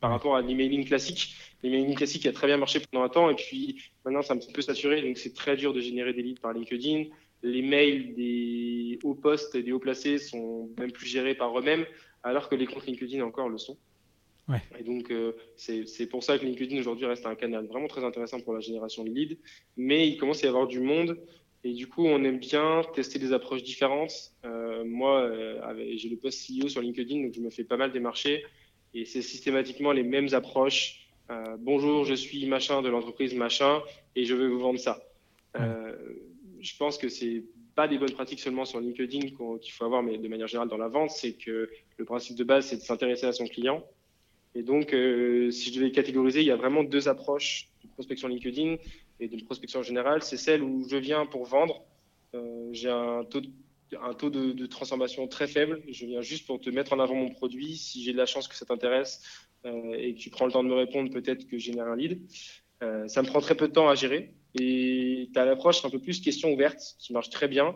[0.00, 1.36] par rapport à l'emailing classique.
[1.62, 4.52] L'emailing classique a très bien marché pendant un temps et puis maintenant c'est un petit
[4.52, 7.04] peu saturé, donc c'est très dur de générer des leads par LinkedIn.
[7.42, 11.84] Les mails des hauts postes et des hauts placés sont même plus gérés par eux-mêmes,
[12.22, 13.76] alors que les comptes LinkedIn encore le sont.
[14.78, 18.40] Et donc, euh, c'est pour ça que LinkedIn aujourd'hui reste un canal vraiment très intéressant
[18.40, 19.36] pour la génération de leads.
[19.76, 21.18] Mais il commence à y avoir du monde.
[21.66, 24.32] Et du coup, on aime bien tester des approches différentes.
[24.44, 27.90] Euh, moi, euh, j'ai le post CEO sur LinkedIn, donc je me fais pas mal
[27.90, 28.44] démarcher.
[28.94, 31.08] Et c'est systématiquement les mêmes approches.
[31.58, 33.82] bonjour, je suis machin de l'entreprise machin
[34.14, 35.02] et je veux vous vendre ça.
[35.54, 37.42] je pense que c'est
[37.74, 39.30] pas des bonnes pratiques seulement sur LinkedIn
[39.60, 42.44] qu'il faut avoir, mais de manière générale dans la vente, c'est que le principe de
[42.44, 43.84] base, c'est de s'intéresser à son client
[44.54, 48.28] et donc, euh, si je devais catégoriser, il y a vraiment deux approches de prospection
[48.28, 48.76] LinkedIn
[49.20, 50.22] et de prospection générale.
[50.22, 51.82] C'est celle où je viens pour vendre.
[52.34, 53.48] Euh, j'ai un taux, de,
[54.02, 55.82] un taux de, transformation très faible.
[55.88, 57.76] Je viens juste pour te mettre en avant mon produit.
[57.76, 59.22] Si j'ai de la chance que ça t'intéresse
[59.66, 62.20] euh, et que tu prends le temps de me répondre, peut-être que génère un lead.
[63.06, 64.34] ça me prend très peu de temps à gérer.
[64.58, 67.74] Et tu as l'approche un peu plus question ouverte qui marche très bien.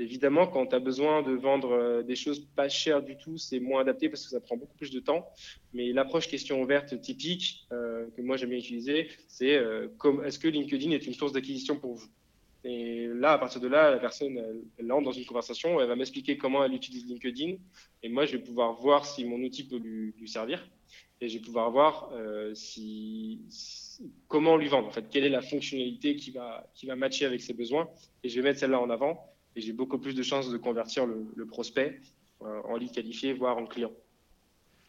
[0.00, 3.60] Évidemment, quand tu as besoin de vendre euh, des choses pas chères du tout, c'est
[3.60, 5.28] moins adapté parce que ça prend beaucoup plus de temps.
[5.74, 9.88] Mais l'approche question ouverte typique euh, que moi j'aime bien utiliser, c'est euh,
[10.24, 12.08] est-ce que LinkedIn est une source d'acquisition pour vous?
[12.64, 14.38] Et là, à partir de là, la personne,
[14.78, 17.56] elle, entre dans une conversation, elle va m'expliquer comment elle utilise LinkedIn.
[18.02, 20.68] Et moi, je vais pouvoir voir si mon outil peut lui, servir.
[21.22, 22.10] Et je vais pouvoir voir
[22.54, 23.40] si,
[24.28, 27.40] comment lui vendre, en fait, quelle est la fonctionnalité qui va, qui va matcher avec
[27.40, 27.88] ses besoins.
[28.22, 31.06] Et je vais mettre celle-là en avant et j'ai beaucoup plus de chances de convertir
[31.06, 32.00] le, prospect
[32.42, 33.92] euh, en lead qualifié, voire en client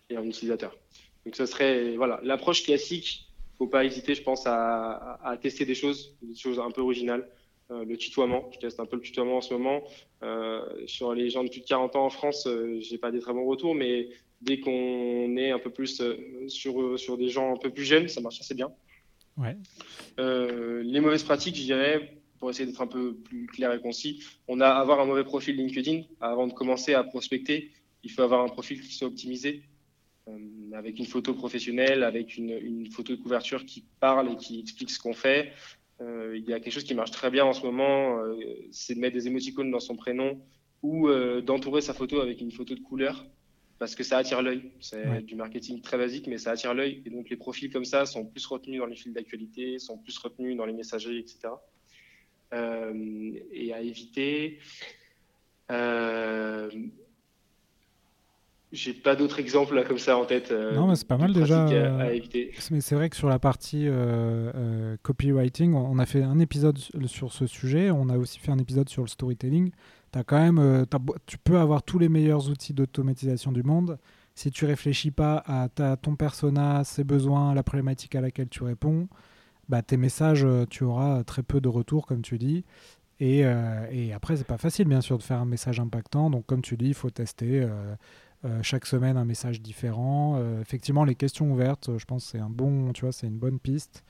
[0.09, 0.77] et en utilisateur.
[1.25, 3.27] Donc ce serait voilà l'approche classique.
[3.57, 7.29] Faut pas hésiter, je pense, à, à, tester des choses, des choses un peu originales.
[7.71, 9.83] Euh, le tutoiement, je teste un peu le tutoiement en ce moment.
[10.23, 13.19] Euh, sur les gens de plus de 40 ans en France, euh, j'ai pas des
[13.19, 14.09] très bons retours, mais
[14.41, 16.01] dès qu'on est un peu plus
[16.47, 18.71] sur sur des gens un peu plus jeunes, ça marche assez bien.
[19.37, 19.55] Ouais.
[20.17, 24.59] les mauvaises pratiques, je dirais, pour essayer d'être un peu plus clair et concis, on
[24.59, 27.71] a avoir un mauvais profil LinkedIn avant de commencer à prospecter.
[28.03, 29.63] Il faut avoir un profil qui soit optimisé,
[30.27, 30.37] euh,
[30.73, 34.99] avec une photo professionnelle, avec une, photo de couverture qui parle et qui explique ce
[34.99, 35.51] qu'on fait.
[36.01, 38.35] Euh, il y a quelque chose qui marche très bien en ce moment, euh,
[38.71, 40.41] c'est de mettre des émoticônes dans son prénom
[40.81, 41.07] ou
[41.43, 43.23] d'entourer sa photo avec une photo de couleur
[43.81, 44.71] parce que ça attire l'œil.
[44.79, 47.03] C'est du marketing très basique, mais ça attire l'œil.
[47.05, 50.17] Et donc les profils comme ça sont plus retenus dans les fils d'actualité, sont plus
[50.17, 51.49] retenus dans les messageries, etc.
[52.53, 54.59] Euh, et à éviter.
[55.71, 56.69] Euh,
[58.71, 60.51] j'ai pas d'autres exemples là comme ça en tête.
[60.51, 61.65] Euh, non, mais c'est pas mal déjà.
[61.65, 62.51] À, éviter.
[62.71, 63.87] Mais c'est vrai que sur la partie
[65.03, 67.91] copywriting, on a fait un épisode sur ce sujet.
[67.91, 69.71] On a aussi fait un épisode sur le storytelling.
[70.13, 70.85] As quand même,
[71.25, 73.97] tu peux avoir tous les meilleurs outils d'automatisation du monde.
[74.35, 78.63] Si tu réfléchis pas à ta, ton persona, ses besoins, la problématique à laquelle tu
[78.63, 79.07] réponds,
[79.71, 82.65] bah, tes messages, euh, tu auras très peu de retours, comme tu dis.
[83.19, 86.29] Et, euh, et après, c'est pas facile, bien sûr, de faire un message impactant.
[86.29, 87.95] Donc, comme tu dis, il faut tester euh,
[88.61, 90.41] chaque semaine un message différent.
[90.61, 94.03] effectivement, les questions ouvertes, je pense, c'est un bon, tu vois, c'est une bonne piste.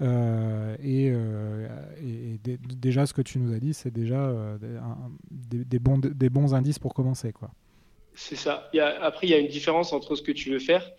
[0.00, 1.12] et,
[2.42, 4.32] déjà, ce que tu nous as dit, c'est déjà
[5.30, 7.50] des, des, bons, des bons indices pour commencer, quoi.
[8.14, 8.70] C'est ça.
[9.02, 10.90] après, il y a une différence entre ce que tu veux faire.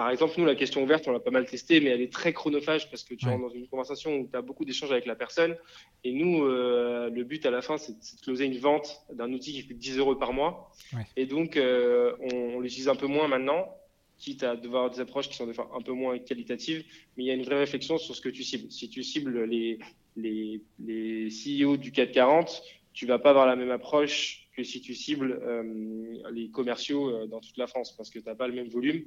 [0.00, 2.32] Par exemple, nous, la question ouverte, on l'a pas mal testé, mais elle est très
[2.32, 5.14] chronophage parce que tu rentres dans une conversation où tu as beaucoup d'échanges avec la
[5.14, 5.58] personne.
[6.04, 9.52] Et nous, euh, le but à la fin, c'est de closer une vente d'un outil
[9.52, 10.72] qui coûte 10 euros par mois.
[11.16, 13.76] Et donc, euh, on, l'utilise un peu moins maintenant,
[14.16, 16.82] quitte à devoir avoir des approches qui sont des fois un peu moins qualitatives.
[17.18, 18.72] Mais il y a une vraie réflexion sur ce que tu cibles.
[18.72, 19.80] Si tu cibles les,
[20.16, 22.62] les, les CEO du 440,
[22.94, 27.26] tu vas pas avoir la même approche que si tu cibles euh, les commerciaux euh,
[27.26, 29.04] dans toute la France parce que tu n'as pas le même volume.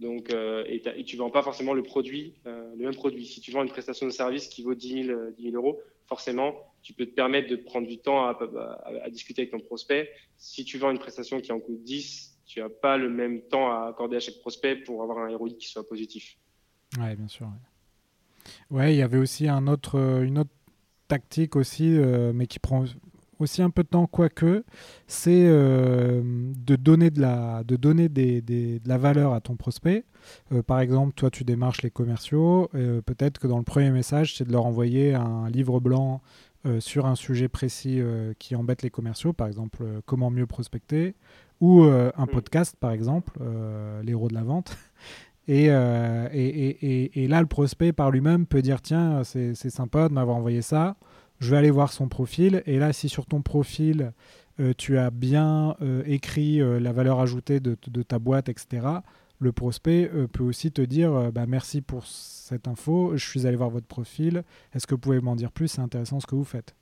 [0.00, 3.26] Donc, euh, et, tu ne vends pas forcément le produit, le même produit.
[3.26, 6.92] Si tu vends une prestation de service qui vaut 10 000, 10 euros, forcément, tu
[6.92, 10.10] peux te permettre de prendre du temps à, discuter avec ton prospect.
[10.36, 13.70] Si tu vends une prestation qui en coûte 10, tu n'as pas le même temps
[13.70, 16.38] à accorder à chaque prospect pour avoir un héroïque qui soit positif.
[16.98, 17.48] Oui, bien sûr.
[18.70, 20.50] Ouais, il y avait aussi un autre, une autre
[21.08, 21.88] tactique aussi,
[22.34, 22.84] mais qui prend
[23.38, 24.64] aussi un peu de temps, quoique,
[25.06, 29.56] c'est euh, de donner, de la, de, donner des, des, de la valeur à ton
[29.56, 30.04] prospect.
[30.52, 32.68] Euh, par exemple, toi, tu démarches les commerciaux.
[32.74, 36.20] Euh, peut-être que dans le premier message, c'est de leur envoyer un livre blanc
[36.80, 38.02] sur un sujet précis
[38.38, 41.14] qui embête les commerciaux, par exemple, comment mieux prospecter,
[41.60, 42.26] ou un mm.
[42.26, 43.38] podcast, par exemple,
[44.02, 44.76] l'héros de la vente.
[45.50, 45.70] Et, et,
[46.34, 50.60] et, et, là, le prospect par lui-même peut dire tiens, c'est sympa de m'avoir envoyé
[50.60, 50.96] ça
[51.40, 52.62] je vais aller voir son profil.
[52.66, 54.12] Et là, si sur ton profil,
[54.60, 58.86] euh, tu as bien euh, écrit euh, la valeur ajoutée de, ta boîte, etc.,
[59.40, 63.70] le prospect peut aussi te dire bah, merci pour cette info, je suis allé voir
[63.70, 64.42] votre profil,
[64.74, 65.68] est-ce que vous pouvez m'en dire plus?
[65.68, 66.74] C'est intéressant ce que vous faites.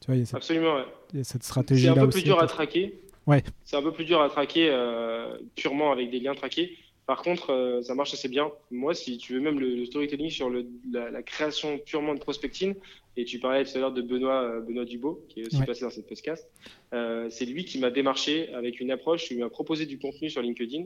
[0.00, 0.76] Tu vois, il y a cette, Absolument,
[1.12, 3.00] Il y a cette stratégie C'est un peu plus dur à traquer.
[3.26, 3.42] Ouais.
[3.64, 4.70] C'est un peu plus dur à traquer
[5.56, 6.76] purement avec des liens traqués.
[7.04, 8.52] Par contre, ça marche assez bien.
[8.70, 12.76] Moi, si tu veux même le, storytelling sur le, la, création purement de prospecting,
[13.18, 15.82] et tu parlais tout à l'heure de Benoît, euh, Benoît Dubo, qui est aussi passé
[15.82, 16.48] dans cette podcast,
[16.94, 20.40] euh, c'est lui qui m'a démarché avec une approche, il m'a proposé du contenu sur
[20.40, 20.84] LinkedIn,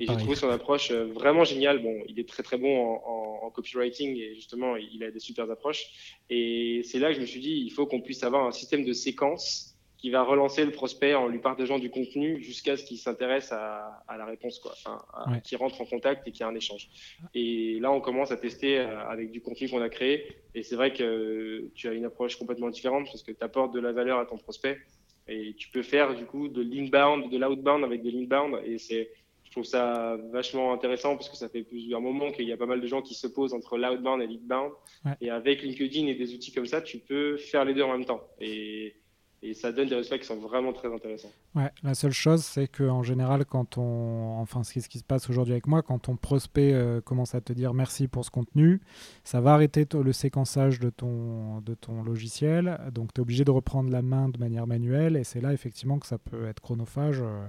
[0.00, 1.80] et j'ai trouvé son approche vraiment géniale.
[1.80, 5.48] Bon, il est très très bon en, en, copywriting, et justement, il a des super
[5.48, 6.18] approches.
[6.30, 8.84] Et c'est là que je me suis dit, il faut qu'on puisse avoir un système
[8.84, 12.98] de séquence qui va relancer le prospect en lui partageant du contenu jusqu'à ce qu'il
[12.98, 16.48] s'intéresse à, à, la réponse, quoi, enfin, qui rentre en contact et qu'il y a
[16.48, 16.88] un échange.
[17.34, 20.36] Et là, on commence à tester euh, avec du contenu qu'on a créé.
[20.54, 23.80] Et c'est vrai que tu as une approche complètement différente parce que tu apportes de
[23.80, 24.78] la valeur à ton prospect
[25.26, 28.60] et tu peux faire du coup de l'inbound, de l'outbound avec de l'inbound.
[28.64, 29.10] Et c'est,
[29.42, 32.66] je trouve ça vachement intéressant parce que ça fait plusieurs moments qu'il y a pas
[32.66, 34.72] mal de gens qui se posent entre l'outbound et l'inbound.
[35.20, 38.04] Et avec LinkedIn et des outils comme ça, tu peux faire les deux en même
[38.04, 38.22] temps.
[38.40, 38.94] Et
[39.40, 41.30] et ça donne des résultats qui sont vraiment très intéressants.
[41.54, 45.04] Ouais, la seule chose, c'est qu'en général, quand on, enfin, ce qui, ce qui se
[45.04, 48.30] passe aujourd'hui avec moi, quand ton prospect euh, commence à te dire merci pour ce
[48.30, 48.80] contenu,
[49.22, 52.80] ça va arrêter le séquençage de ton, de ton logiciel.
[52.92, 55.16] Donc, tu es obligé de reprendre la main de manière manuelle.
[55.16, 57.20] Et c'est là, effectivement, que ça peut être chronophage.
[57.20, 57.46] Euh,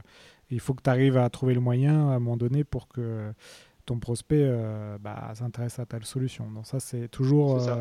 [0.52, 3.32] il faut que tu arrives à trouver le moyen à un moment donné pour que
[3.88, 6.52] ton prospect euh, bah, s'intéresse à telle solution.
[6.52, 7.60] Donc, ça, c'est toujours.
[7.62, 7.72] C'est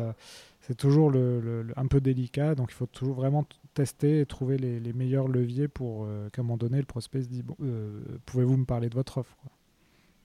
[0.75, 5.27] toujours le, un peu délicat, donc il faut toujours vraiment tester et trouver les, meilleurs
[5.27, 8.65] leviers pour euh, qu'à un moment donné, le prospect se dise bon, euh, pouvez-vous me
[8.65, 9.35] parler de votre offre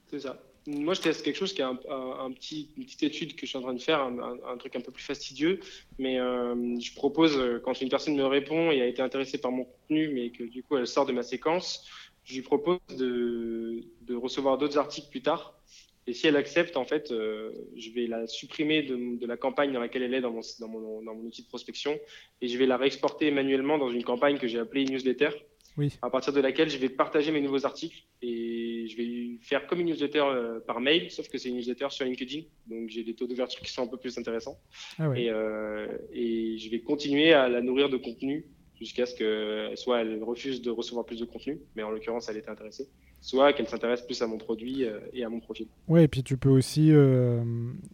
[0.07, 0.41] C'est ça.
[0.67, 3.57] Moi, je teste quelque chose qui est un, petit, une petite étude que je suis
[3.57, 5.59] en train de faire, un, truc un peu plus fastidieux,
[5.99, 9.65] mais euh, je propose, quand une personne me répond et a été intéressée par mon
[9.65, 11.87] contenu, mais que du coup elle sort de ma séquence,
[12.23, 15.54] je lui propose de recevoir d'autres articles plus tard
[16.07, 19.71] et si elle accepte, en fait, euh, je vais la supprimer de, de, la campagne
[19.73, 21.97] dans laquelle elle est dans mon, dans, mon, dans mon, outil de prospection
[22.41, 25.29] et je vais la réexporter manuellement dans une campagne que j'ai appelée newsletter.
[25.77, 25.91] Oui.
[26.01, 29.81] À partir de laquelle je vais partager mes nouveaux articles et je vais faire comme
[29.81, 32.43] une newsletter euh, par mail, sauf que c'est une newsletter sur LinkedIn.
[32.67, 34.59] Donc j'ai des taux d'ouverture qui sont un peu plus intéressants.
[34.99, 35.23] Ah ouais.
[35.23, 38.45] et, euh, et je vais continuer à la nourrir de contenu
[38.79, 42.37] jusqu'à ce que soit elle refuse de recevoir plus de contenu, mais en l'occurrence elle
[42.37, 42.87] était intéressée,
[43.25, 45.65] soit qu'elle s'intéresse plus à mon produit euh, et à mon profil.
[45.87, 47.43] Oui, et puis tu peux aussi, euh,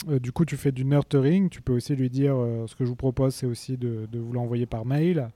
[0.10, 2.36] euh, du coup tu fais du nurturing, tu peux aussi lui dire,
[2.68, 5.30] ce que je vous propose c'est aussi de, de vous l'envoyer par mail,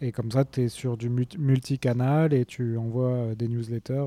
[0.00, 4.06] et comme ça tu es sur du multicanal et tu envoies des newsletters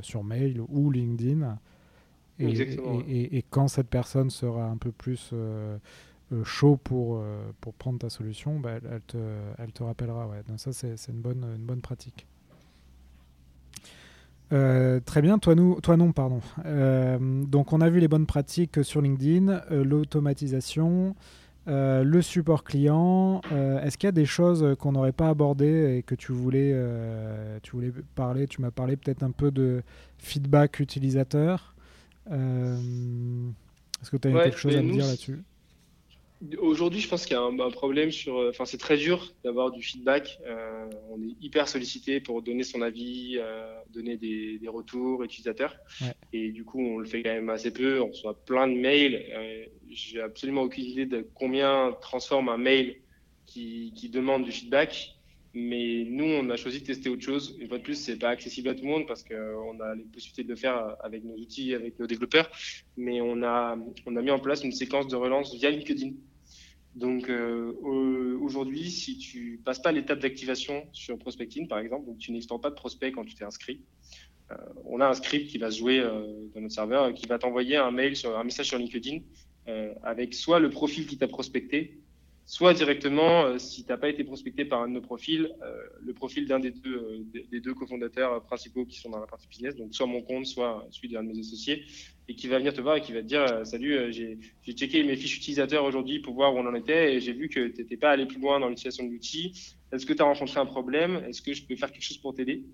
[0.00, 1.58] sur mail ou LinkedIn.
[2.38, 2.52] Et,
[3.08, 5.32] et, et, quand cette personne sera un peu plus
[6.44, 7.24] chaud pour,
[7.60, 9.16] pour prendre ta solution, bah, elle, te,
[9.58, 10.28] elle te rappellera.
[10.28, 10.42] Ouais.
[10.46, 12.26] Donc ça, c'est une bonne, une bonne pratique.
[14.52, 16.40] Euh, très bien, toi, nous, toi non, pardon.
[17.48, 21.14] donc on a vu les bonnes pratiques sur LinkedIn, l'automatisation,
[21.66, 23.40] le support client.
[23.50, 26.74] Est-ce qu'il y a des choses qu'on n'aurait pas abordées et que tu voulais,
[27.62, 29.82] tu voulais parler Tu m'as parlé peut-être un peu de
[30.18, 31.74] feedback utilisateur.
[32.30, 35.42] Est-ce que tu as quelque chose à me dire là-dessus?
[36.58, 38.36] Aujourd'hui, je pense qu'il y a un, problème sur.
[38.50, 40.38] Enfin, c'est très dur d'avoir du feedback.
[40.46, 45.76] Euh, on est hyper sollicité pour donner son avis, euh, donner des, retours utilisateurs.
[46.32, 48.02] Et du coup, on le fait quand même assez peu.
[48.02, 49.24] On reçoit plein de mails.
[49.32, 52.96] Euh, J'ai absolument aucune idée de combien transforme un mail
[53.46, 55.15] qui, qui demande du feedback.
[55.58, 57.56] Mais nous, on a choisi de tester autre chose.
[57.58, 60.04] Une fois de plus, c'est pas accessible à tout le monde parce qu'on a les
[60.04, 62.50] possibilités de le faire avec nos outils, avec nos développeurs.
[62.98, 66.10] Mais on a, on a mis en place une séquence de relance via LinkedIn.
[66.94, 67.72] Donc euh,
[68.42, 72.68] aujourd'hui, si tu passes pas l'étape d'activation sur Prospecting, par exemple, donc tu n'extends pas
[72.68, 73.80] de prospect quand tu t'es inscrit,
[74.50, 77.38] euh, on a un script qui va se jouer euh, dans notre serveur qui va
[77.38, 79.20] t'envoyer un mail un message sur LinkedIn
[80.04, 81.98] avec soit le profil qui t'a prospecté,
[82.46, 85.82] soit directement, euh, si tu n'as pas été prospecté par un de nos profils, euh,
[86.00, 89.48] le profil d'un des deux, euh, des deux cofondateurs principaux qui sont dans la partie
[89.48, 91.84] business, donc soit mon compte, soit celui d'un de mes associés,
[92.28, 95.16] et qui va venir te voir et qui va te dire Salut, j'ai checké mes
[95.16, 97.96] fiches utilisateurs aujourd'hui pour voir où on en était et j'ai vu que tu n'étais
[97.96, 99.74] pas allé plus loin dans l'utilisation de l'outil.
[99.92, 101.22] Est-ce que tu as rencontré un problème?
[101.28, 102.64] Est-ce que je peux faire quelque chose pour t'aider?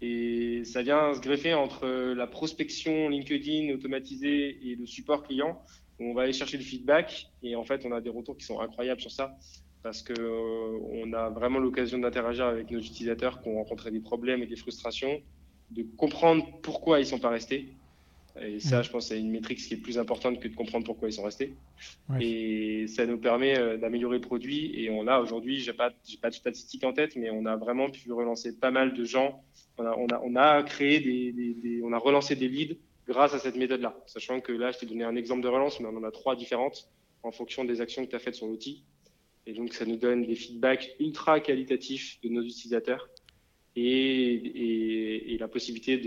[0.00, 5.62] Et ça vient se greffer entre la prospection LinkedIn automatisée et le support client
[6.00, 8.60] on va aller chercher du feedback et en fait, on a des retours qui sont
[8.60, 9.36] incroyables sur ça
[9.82, 14.00] parce que euh, on a vraiment l'occasion d'interagir avec nos utilisateurs qui ont rencontré des
[14.00, 15.20] problèmes et des frustrations,
[15.70, 17.68] de comprendre pourquoi ils sont pas restés.
[18.40, 21.08] Et ça, je pense, c'est une métrique qui est plus importante que de comprendre pourquoi
[21.08, 21.54] ils sont restés.
[22.18, 24.72] Et ça nous permet euh, d'améliorer le produit.
[24.74, 27.54] Et on a aujourd'hui, j'ai pas, j'ai pas de statistiques en tête, mais on a
[27.56, 29.44] vraiment pu relancer pas mal de gens.
[29.78, 32.76] On a, on a, on a créé des, des, on a relancé des leads
[33.06, 33.96] grâce à cette méthode-là.
[34.06, 36.36] Sachant que là, je t'ai donné un exemple de relance, mais on en a trois
[36.36, 36.88] différentes
[37.22, 38.84] en fonction des actions que tu as faites sur l'outil.
[39.46, 43.08] Et donc, ça nous donne des feedbacks ultra qualitatifs de nos utilisateurs
[43.76, 46.00] et, la possibilité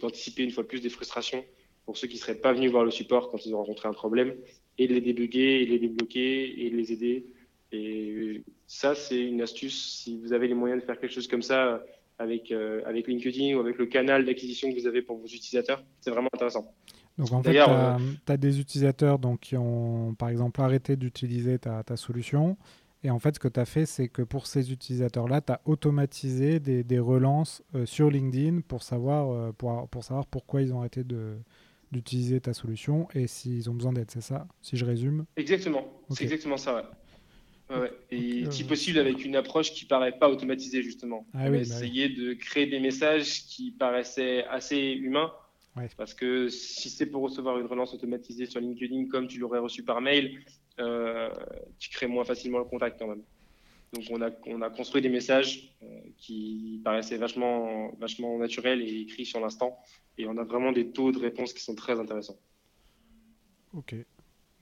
[0.00, 1.44] d'anticiper une fois de plus des frustrations
[1.84, 3.92] pour ceux qui ne seraient pas venus voir le support quand ils ont rencontré un
[3.92, 4.34] problème
[4.78, 7.26] et de les débugger et les débloquer et de les aider.
[7.72, 10.00] Et ça, c'est une astuce.
[10.02, 11.84] Si vous avez les moyens de faire quelque chose comme ça,
[12.22, 15.82] avec, euh, avec LinkedIn ou avec le canal d'acquisition que vous avez pour vos utilisateurs.
[16.00, 16.72] C'est vraiment intéressant.
[17.18, 21.58] Donc en fait, tu as, euh, des utilisateurs donc, qui ont par exemple arrêté d'utiliser
[21.58, 22.56] ta, ta, solution.
[23.04, 25.60] Et en fait, ce que tu as fait, c'est que pour ces utilisateurs-là, tu as
[25.64, 30.78] automatisé des, des relances euh, sur LinkedIn pour savoir, pour, pour, savoir pourquoi ils ont
[30.78, 31.02] arrêté
[31.90, 35.26] d'utiliser ta solution et s'ils ont besoin d'aide, c'est ça Si je résume?
[35.36, 36.90] Exactement, c'est exactement ça.
[37.72, 37.92] Ouais.
[38.10, 41.26] Et si possible avec une approche qui paraît pas automatisée justement.
[41.32, 45.32] Ah bah essayer de créer des messages qui paraissaient assez humains.
[45.96, 49.82] Parce que si c'est pour recevoir une relance automatisée sur LinkedIn comme tu l'aurais reçu
[49.82, 50.44] par mail,
[50.78, 51.30] euh,
[51.78, 53.22] tu crées moins facilement le contact quand même.
[53.94, 55.86] Donc on a, on a construit des messages euh,
[56.18, 59.78] qui paraissaient vachement, vachement naturels et écrits sur l'instant.
[60.18, 62.38] Et on a vraiment des taux de réponse qui sont très intéressants.
[63.72, 63.94] Ok.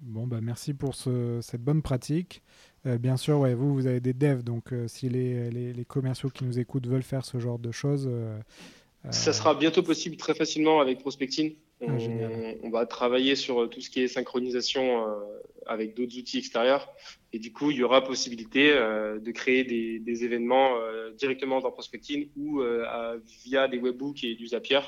[0.01, 2.43] Bon, bah merci pour ce, cette bonne pratique.
[2.87, 6.31] Euh, bien sûr, ouais, vous, vous avez des devs, donc euh, si les, les, commerciaux
[6.31, 8.09] qui nous écoutent veulent faire ce genre de choses.
[8.11, 8.39] Euh,
[9.11, 11.57] ça sera bientôt possible très facilement avec Prospecting.
[11.83, 11.93] Ah,
[12.63, 15.07] on, va travailler sur tout ce qui est synchronisation
[15.67, 16.93] avec d'autres outils extérieurs.
[17.33, 20.75] Et du coup, il y aura possibilité de créer des, des événements
[21.17, 22.61] directement dans Prospecting ou
[23.47, 24.81] via des webbooks et du Zapier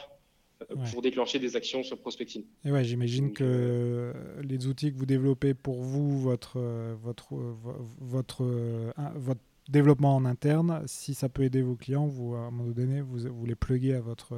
[0.91, 2.45] pour déclencher des actions sur prospecting.
[2.65, 7.35] Et ouais, j'imagine que euh, les outils que vous développez pour vous, votre, euh, votre,
[7.35, 7.55] euh,
[8.01, 8.45] votre,
[9.17, 13.01] votre développement en interne, si ça peut aider vos clients, vous, à un moment donné,
[13.01, 14.37] vous, vous les pluguez à votre,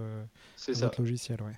[0.68, 1.41] votre logiciel.
[1.43, 1.55] Ouais.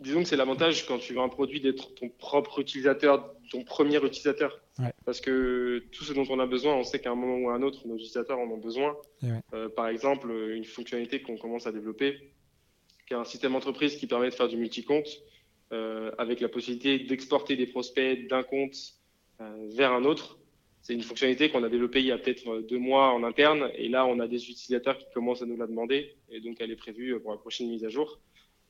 [0.00, 3.96] Disons que c'est l'avantage quand tu veux un produit d'être ton propre utilisateur, ton premier
[3.96, 4.60] utilisateur.
[5.04, 7.54] Parce que tout ce dont on a besoin, on sait qu'à un moment ou à
[7.54, 8.96] un autre, nos utilisateurs en ont besoin.
[9.74, 12.32] par exemple, une fonctionnalité qu'on commence à développer,
[13.08, 15.08] qui est un système entreprise qui permet de faire du multi-compte
[15.72, 18.76] euh, avec la possibilité d'exporter des prospects d'un compte
[19.40, 20.38] euh, vers un autre.
[20.82, 23.88] C'est une fonctionnalité qu'on a développée il y a peut-être deux mois en interne et
[23.88, 26.76] là on a des utilisateurs qui commencent à nous la demander et donc elle est
[26.76, 28.20] prévue pour la prochaine mise à jour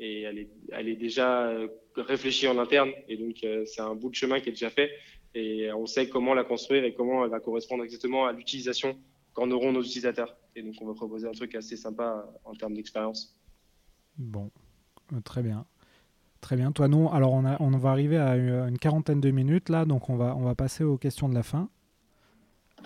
[0.01, 1.53] et elle est, déjà
[1.97, 4.93] réfléchie en interne et donc euh, c'est un bout de chemin qui est déjà fait
[5.35, 8.97] et on sait comment la construire et comment elle va correspondre exactement à l'utilisation
[9.33, 10.37] qu'en auront nos utilisateurs.
[10.57, 13.38] Et donc on va proposer un truc assez sympa en termes d'expérience.
[14.19, 14.51] Bon,
[15.13, 15.65] euh, très bien.
[16.41, 16.73] Très bien.
[16.73, 17.11] Toi, non.
[17.11, 20.37] Alors, on, a, on va arriver à une quarantaine de minutes là, donc on va,
[20.37, 21.69] on va passer aux questions de la fin.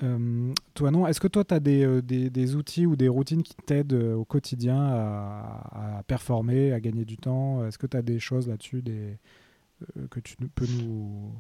[0.03, 1.07] Euh, toi, non.
[1.07, 4.24] Est-ce que toi, tu as euh, des, des, outils ou des routines qui t'aident au
[4.24, 7.66] quotidien à, performer, à gagner du temps?
[7.66, 9.18] Est-ce que tu as des choses là-dessus des,
[10.11, 11.33] que tu peux nous,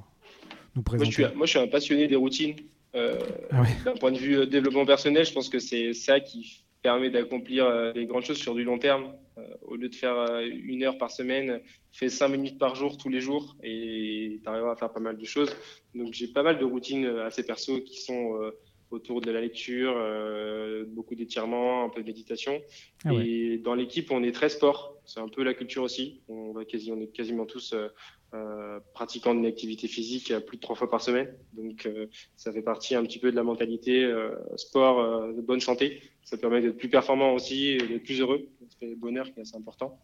[0.74, 2.56] nous présenter moi je, suis, moi, je suis un passionné des routines.
[2.94, 7.92] Ah D'un point de vue développement personnel, je pense que c'est ça qui permet d'accomplir
[7.94, 9.14] des grandes choses sur du long terme.
[9.62, 11.60] au lieu de faire une heure par semaine,
[11.92, 15.16] fais cinq minutes par jour tous les jours et tu arriveras à faire pas mal
[15.16, 15.54] de choses.
[15.94, 18.52] Donc j'ai pas mal de routines assez perso qui sont
[18.92, 22.60] autour de la lecture, euh, beaucoup d'étirements, un peu de méditation.
[23.04, 24.96] Ah et dans l'équipe, on est très sport.
[25.04, 26.22] C'est un peu la culture aussi.
[26.28, 27.88] On, va quasi, on est quasiment tous euh,
[28.34, 31.34] euh pratiquants d'une activité physique plus de trois fois par semaine.
[31.52, 32.06] Donc, euh,
[32.36, 34.10] ça fait partie un petit peu de la mentalité
[34.56, 36.00] sport, de bonne santé.
[36.24, 38.48] Ça permet d'être plus performant aussi d'être plus heureux.
[38.80, 39.98] C'est bonheur qui est assez important.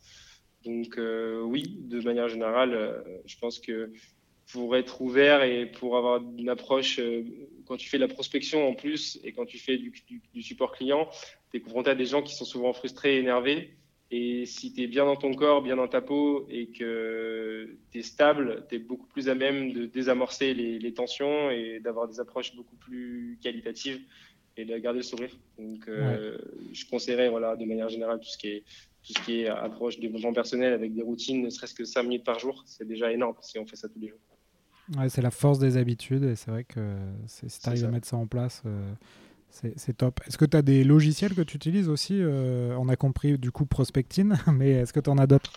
[0.64, 0.98] Donc,
[1.44, 3.90] oui, de manière générale, je pense que
[4.52, 7.24] pour être ouvert et pour avoir une approche, euh,
[7.66, 9.92] quand tu fais de la prospection en plus et quand tu fais du,
[10.42, 11.08] support client,
[11.50, 13.76] tu es confronté à des gens qui sont souvent frustrés et énervés.
[14.10, 17.98] Et si tu es bien dans ton corps, bien dans ta peau et que tu
[17.98, 22.18] es stable, tu es beaucoup plus à même de désamorcer les, tensions et d'avoir des
[22.18, 24.00] approches beaucoup plus qualitatives
[24.56, 25.36] et de garder le sourire.
[25.58, 26.38] Donc, euh,
[26.72, 28.64] je conseillerais voilà, de manière générale tout ce qui est
[29.04, 32.24] tout ce qui est approche développement personnel avec des routines, ne serait-ce que 5 minutes
[32.24, 34.18] par jour, c'est déjà énorme si on fait ça tous les jours.
[34.96, 36.96] Ouais, c'est la force des habitudes et c'est vrai que
[37.26, 38.92] si tu arrives à mettre ça en place, euh,
[39.50, 40.20] c'est top.
[40.26, 43.50] Est-ce que tu as des logiciels que tu utilises aussi euh, On a compris du
[43.50, 45.52] coup Prospectine, mais est-ce que tu en as d'autres?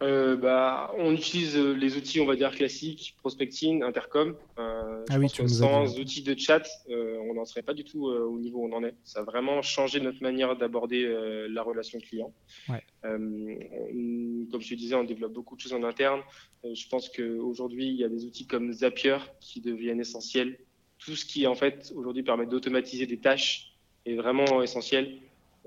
[0.00, 4.36] Euh, bah, on utilise euh, les outils, on va dire classiques, prospecting, intercom.
[4.58, 8.60] Euh, ah oui, sans outils de chat, on n'en serait pas du tout au niveau
[8.60, 8.94] où on en est.
[9.04, 11.06] Ça a vraiment changé notre manière d'aborder
[11.48, 12.32] la relation client.
[12.68, 12.84] Ouais.
[13.02, 16.20] comme je te disais, on développe beaucoup de choses en interne.
[16.64, 20.58] je pense qu'aujourd'hui, il y a des outils comme Zapier qui deviennent essentiels.
[20.98, 23.72] Tout ce qui, en fait, aujourd'hui permet d'automatiser des tâches
[24.04, 25.18] est vraiment essentiel.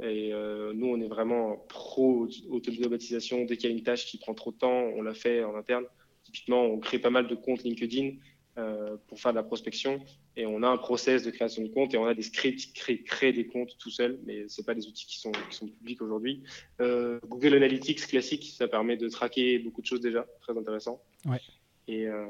[0.02, 3.46] Et euh, nous, on est vraiment pro automatisation.
[3.46, 5.56] Dès qu'il y a une tâche qui prend trop de temps, on la fait en
[5.56, 5.86] interne.
[6.24, 8.18] Typiquement, on crée pas mal de comptes LinkedIn
[8.58, 10.02] euh, pour faire de la prospection.
[10.36, 13.04] Et on a un process de création de compte et on a des scripts qui
[13.04, 16.02] créent, des comptes tout seul, mais ce pas des outils qui sont, qui sont publics
[16.02, 16.44] aujourd'hui.
[16.80, 21.02] Euh, Google Analytics classique, ça permet de traquer beaucoup de choses déjà, très intéressant.
[21.26, 21.40] Ouais.
[21.88, 22.26] Et, euh,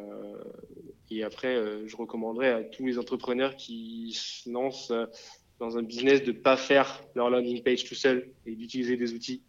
[1.11, 4.93] et après, euh, je recommanderais à tous les entrepreneurs qui se lancent
[5.59, 9.43] dans un business de pas faire leur landing page tout seul et d'utiliser des outils.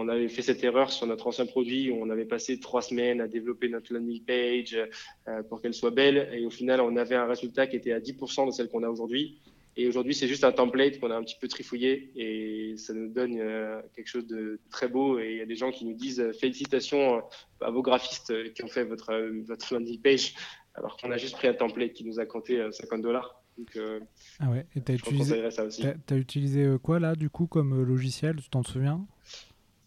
[0.00, 3.20] On avait fait cette erreur sur notre ancien produit où on avait passé trois semaines
[3.20, 4.78] à développer notre landing page
[5.26, 7.98] euh, pour qu'elle soit belle et au final on avait un résultat qui était à
[7.98, 9.40] 10% de celle qu'on a aujourd'hui.
[9.76, 13.08] Et aujourd'hui c'est juste un template qu'on a un petit peu trifouillé et ça nous
[13.08, 15.94] donne euh, quelque chose de très beau et il y a des gens qui nous
[15.94, 17.20] disent euh, félicitations
[17.60, 19.12] à vos graphistes qui ont fait votre,
[19.46, 20.34] votre landing page
[20.78, 23.42] alors qu'on a juste pris un template qui nous a compté 50 dollars.
[23.76, 24.00] Euh,
[24.40, 28.36] ah ouais, et t'as utilisé, as, utilisé euh, quoi là du coup comme euh, logiciel,
[28.36, 29.04] tu t'en souviens?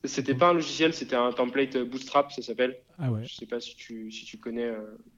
[0.04, 2.82] C'était pas un logiciel, c'était un template Bootstrap, ça s'appelle.
[2.98, 3.24] Ah ouais.
[3.24, 4.72] Je sais pas si tu, si tu connais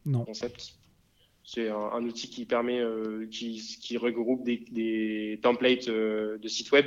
[0.05, 0.75] le concept.
[1.45, 2.81] C'est un, outil qui permet,
[3.29, 6.85] qui, qui, regroupe des, des templates de sites web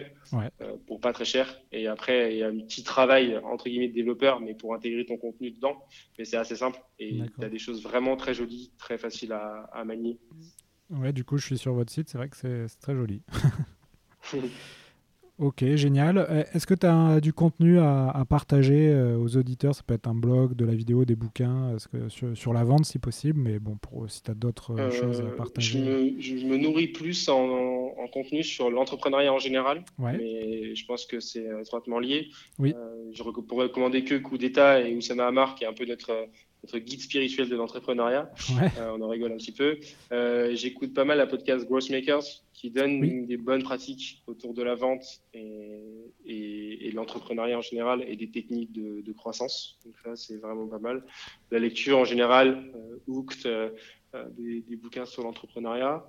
[0.86, 1.60] pour pas très cher.
[1.72, 5.04] Et après, il y a un petit travail entre guillemets de développeur, mais pour intégrer
[5.04, 5.84] ton contenu dedans.
[6.18, 9.68] Mais c'est assez simple et tu as des choses vraiment très jolies, très faciles à,
[9.72, 10.18] à manier.
[10.90, 13.22] Ouais, du coup, je suis sur votre site, c'est vrai que c'est très joli.
[15.38, 16.18] ok, génial.
[16.18, 19.74] Euh, est-ce que tu as du contenu à, partager euh, aux auditeurs?
[19.74, 22.98] Ça peut être un blog, de la vidéo, des bouquins, que, sur, la vente si
[22.98, 26.16] possible, mais bon, pour, si tu as d'autres euh, choses à partager.
[26.18, 31.44] Je me, nourris plus en, contenu sur l'entrepreneuriat en général, mais je pense que c'est
[31.60, 32.28] étroitement lié.
[32.58, 32.72] Oui.
[33.12, 36.28] je pourrais recommander que Coup d'État et Oussama Hamar, qui est un peu notre
[36.66, 38.30] notre guide spirituel de l'entrepreneuriat.
[38.78, 39.78] Euh, on en rigole un petit peu.
[40.12, 44.62] Euh, j'écoute pas mal la podcast Growth Makers qui donne des bonnes pratiques autour de
[44.62, 45.80] la vente et,
[46.24, 49.78] et, l'entrepreneuriat en général et des techniques de, croissance.
[49.84, 51.04] Donc ça, c'est vraiment pas mal.
[51.50, 53.70] La lecture en général, euh, Hooked, euh,
[54.36, 56.04] des, des, bouquins sur l'entrepreneuriat.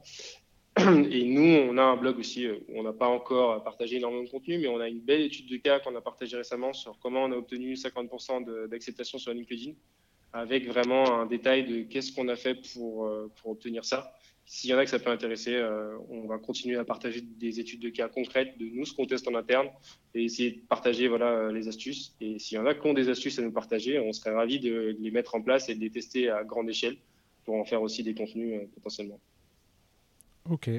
[1.12, 4.30] Et nous, on a un blog aussi où on n'a pas encore partagé énormément de
[4.30, 7.24] contenu, mais on a une belle étude de cas qu'on a partagée récemment sur comment
[7.24, 9.74] on a obtenu 50% d'acceptation sur LinkedIn
[10.34, 14.14] avec vraiment un détail de qu'est-ce qu'on a fait pour, euh, pour obtenir ça.
[14.46, 17.60] S'il y en a que ça peut intéresser, euh, on va continuer à partager des
[17.60, 19.68] études de cas concrètes de nous, ce qu'on teste en interne,
[20.14, 22.16] et essayer de partager voilà, les astuces.
[22.22, 24.60] Et s'il y en a qui ont des astuces à nous partager, on serait ravis
[24.60, 26.96] de les mettre en place et de les tester à grande échelle
[27.44, 29.20] pour en faire aussi des contenus euh, potentiellement.
[30.50, 30.70] Ok,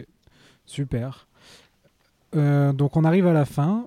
[0.65, 1.29] super.
[2.33, 3.87] donc on arrive à la fin.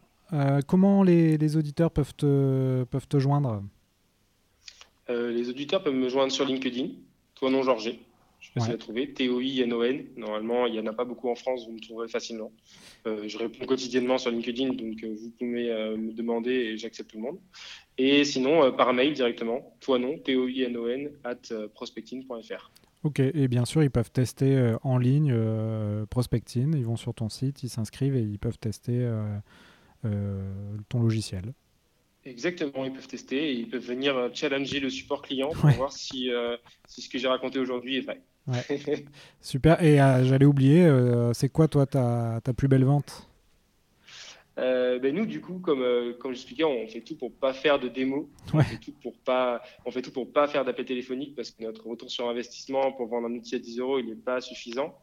[0.68, 3.64] comment les, les, auditeurs peuvent te, peuvent te joindre?
[5.12, 6.90] Euh, les auditeurs peuvent me joindre sur LinkedIn,
[7.36, 7.94] toi non Georges.
[8.40, 9.14] Je sais pas si trouver.
[9.14, 10.06] T-O-I-N-O-N.
[10.18, 12.52] Normalement, il n'y en a pas beaucoup en France, vous me trouverez facilement.
[13.06, 17.18] Euh, je réponds quotidiennement sur LinkedIn, donc euh, vous pouvez me demander et j'accepte tout
[17.18, 17.40] le monde.
[18.00, 22.72] Et sinon, par mail directement, toi non, T-O-I-N-O-N, at prospecting.fr.
[23.04, 25.36] Ok, et bien sûr, ils peuvent tester euh, en ligne
[26.10, 26.74] Prospectine.
[26.76, 29.08] Ils vont sur ton site, ils s'inscrivent et ils peuvent tester
[30.90, 31.54] ton logiciel.
[32.26, 36.30] Exactement, ils peuvent tester et ils peuvent venir challenger le support client pour voir si,
[36.88, 38.22] si ce que j'ai raconté aujourd'hui est vrai.
[39.42, 39.82] Super.
[39.84, 40.88] Et j'allais oublier,
[41.34, 43.28] c'est quoi toi ta, ta plus belle vente?
[44.58, 47.80] Euh, ben nous, du coup, comme, euh, comme j'expliquais, on fait tout pour pas faire
[47.80, 48.30] de démo.
[48.54, 51.64] On fait tout pour pas, on fait tout pour pas faire d'appel téléphonique parce que
[51.64, 54.96] notre retour sur investissement pour vendre un outil à 10 euros, il n'est pas suffisant.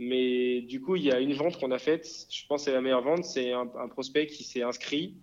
[0.00, 2.06] Mais du coup, il y a une vente qu'on a faite.
[2.30, 3.24] Je pense que c'est la meilleure vente.
[3.24, 5.14] C'est un, un, prospect qui s'est inscrit,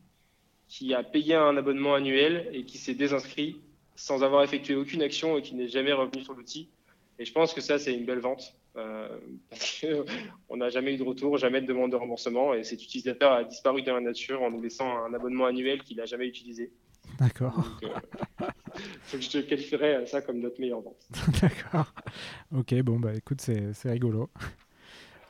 [0.68, 3.61] qui a payé un abonnement annuel et qui s'est désinscrit
[3.95, 6.70] sans avoir effectué aucune action et qui n'est jamais revenu sur l'outil.
[7.18, 8.55] Et je pense que ça, c'est une belle vente.
[8.78, 9.07] Euh,
[9.49, 13.32] parce qu'on n'a jamais eu de retour, jamais de demande de remboursement et cet utilisateur
[13.32, 16.72] a disparu dans la nature en nous laissant un abonnement annuel qu'il n'a jamais utilisé.
[17.20, 17.80] D'accord.
[17.84, 18.45] Euh,
[19.20, 21.07] je te qualifierais ça comme notre meilleure vente.
[21.41, 21.93] D'accord.
[22.53, 24.30] Ok, bon, bah écoute, c'est rigolo.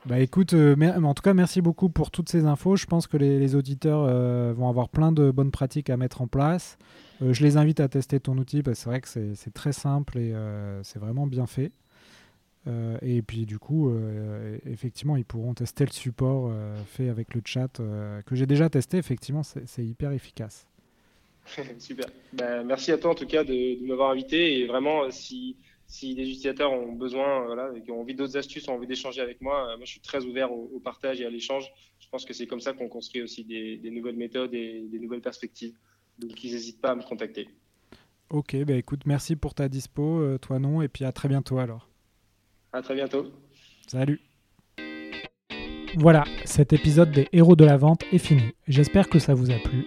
[0.06, 2.76] Bah écoute, euh, en tout cas, merci beaucoup pour toutes ces infos.
[2.76, 6.78] Je pense que les, auditeurs vont avoir plein de bonnes pratiques à mettre en place.
[7.20, 10.18] je les invite à tester ton outil parce que c'est vrai que c'est très simple
[10.18, 10.34] et
[10.82, 11.72] c'est vraiment bien fait.
[12.68, 17.34] Euh, et puis du coup, euh, effectivement, ils pourront tester le support euh, fait avec
[17.34, 17.80] le chat
[18.26, 18.98] que j'ai déjà testé.
[18.98, 20.66] Effectivement, c'est hyper efficace.
[21.78, 22.06] Super.
[22.32, 24.58] Ben, merci à toi en tout cas de, m'avoir invité.
[24.58, 25.56] Et vraiment, si,
[25.86, 29.40] si les utilisateurs ont besoin, voilà, et ont envie d'autres astuces, ont envie d'échanger avec
[29.40, 31.70] moi, moi je suis très ouvert au, partage et à l'échange.
[32.00, 35.20] Je pense que c'est comme ça qu'on construit aussi des, nouvelles méthodes et des nouvelles
[35.20, 35.74] perspectives.
[36.18, 37.48] Donc ils n'hésitent pas à me contacter.
[38.30, 41.88] Ok, bah écoute, merci pour ta dispo, toi non, et puis à très bientôt alors.
[42.72, 43.30] À très bientôt.
[43.86, 44.20] Salut.
[45.98, 48.42] Voilà, cet épisode des héros de la vente est fini.
[48.68, 49.86] J'espère que ça vous a plu.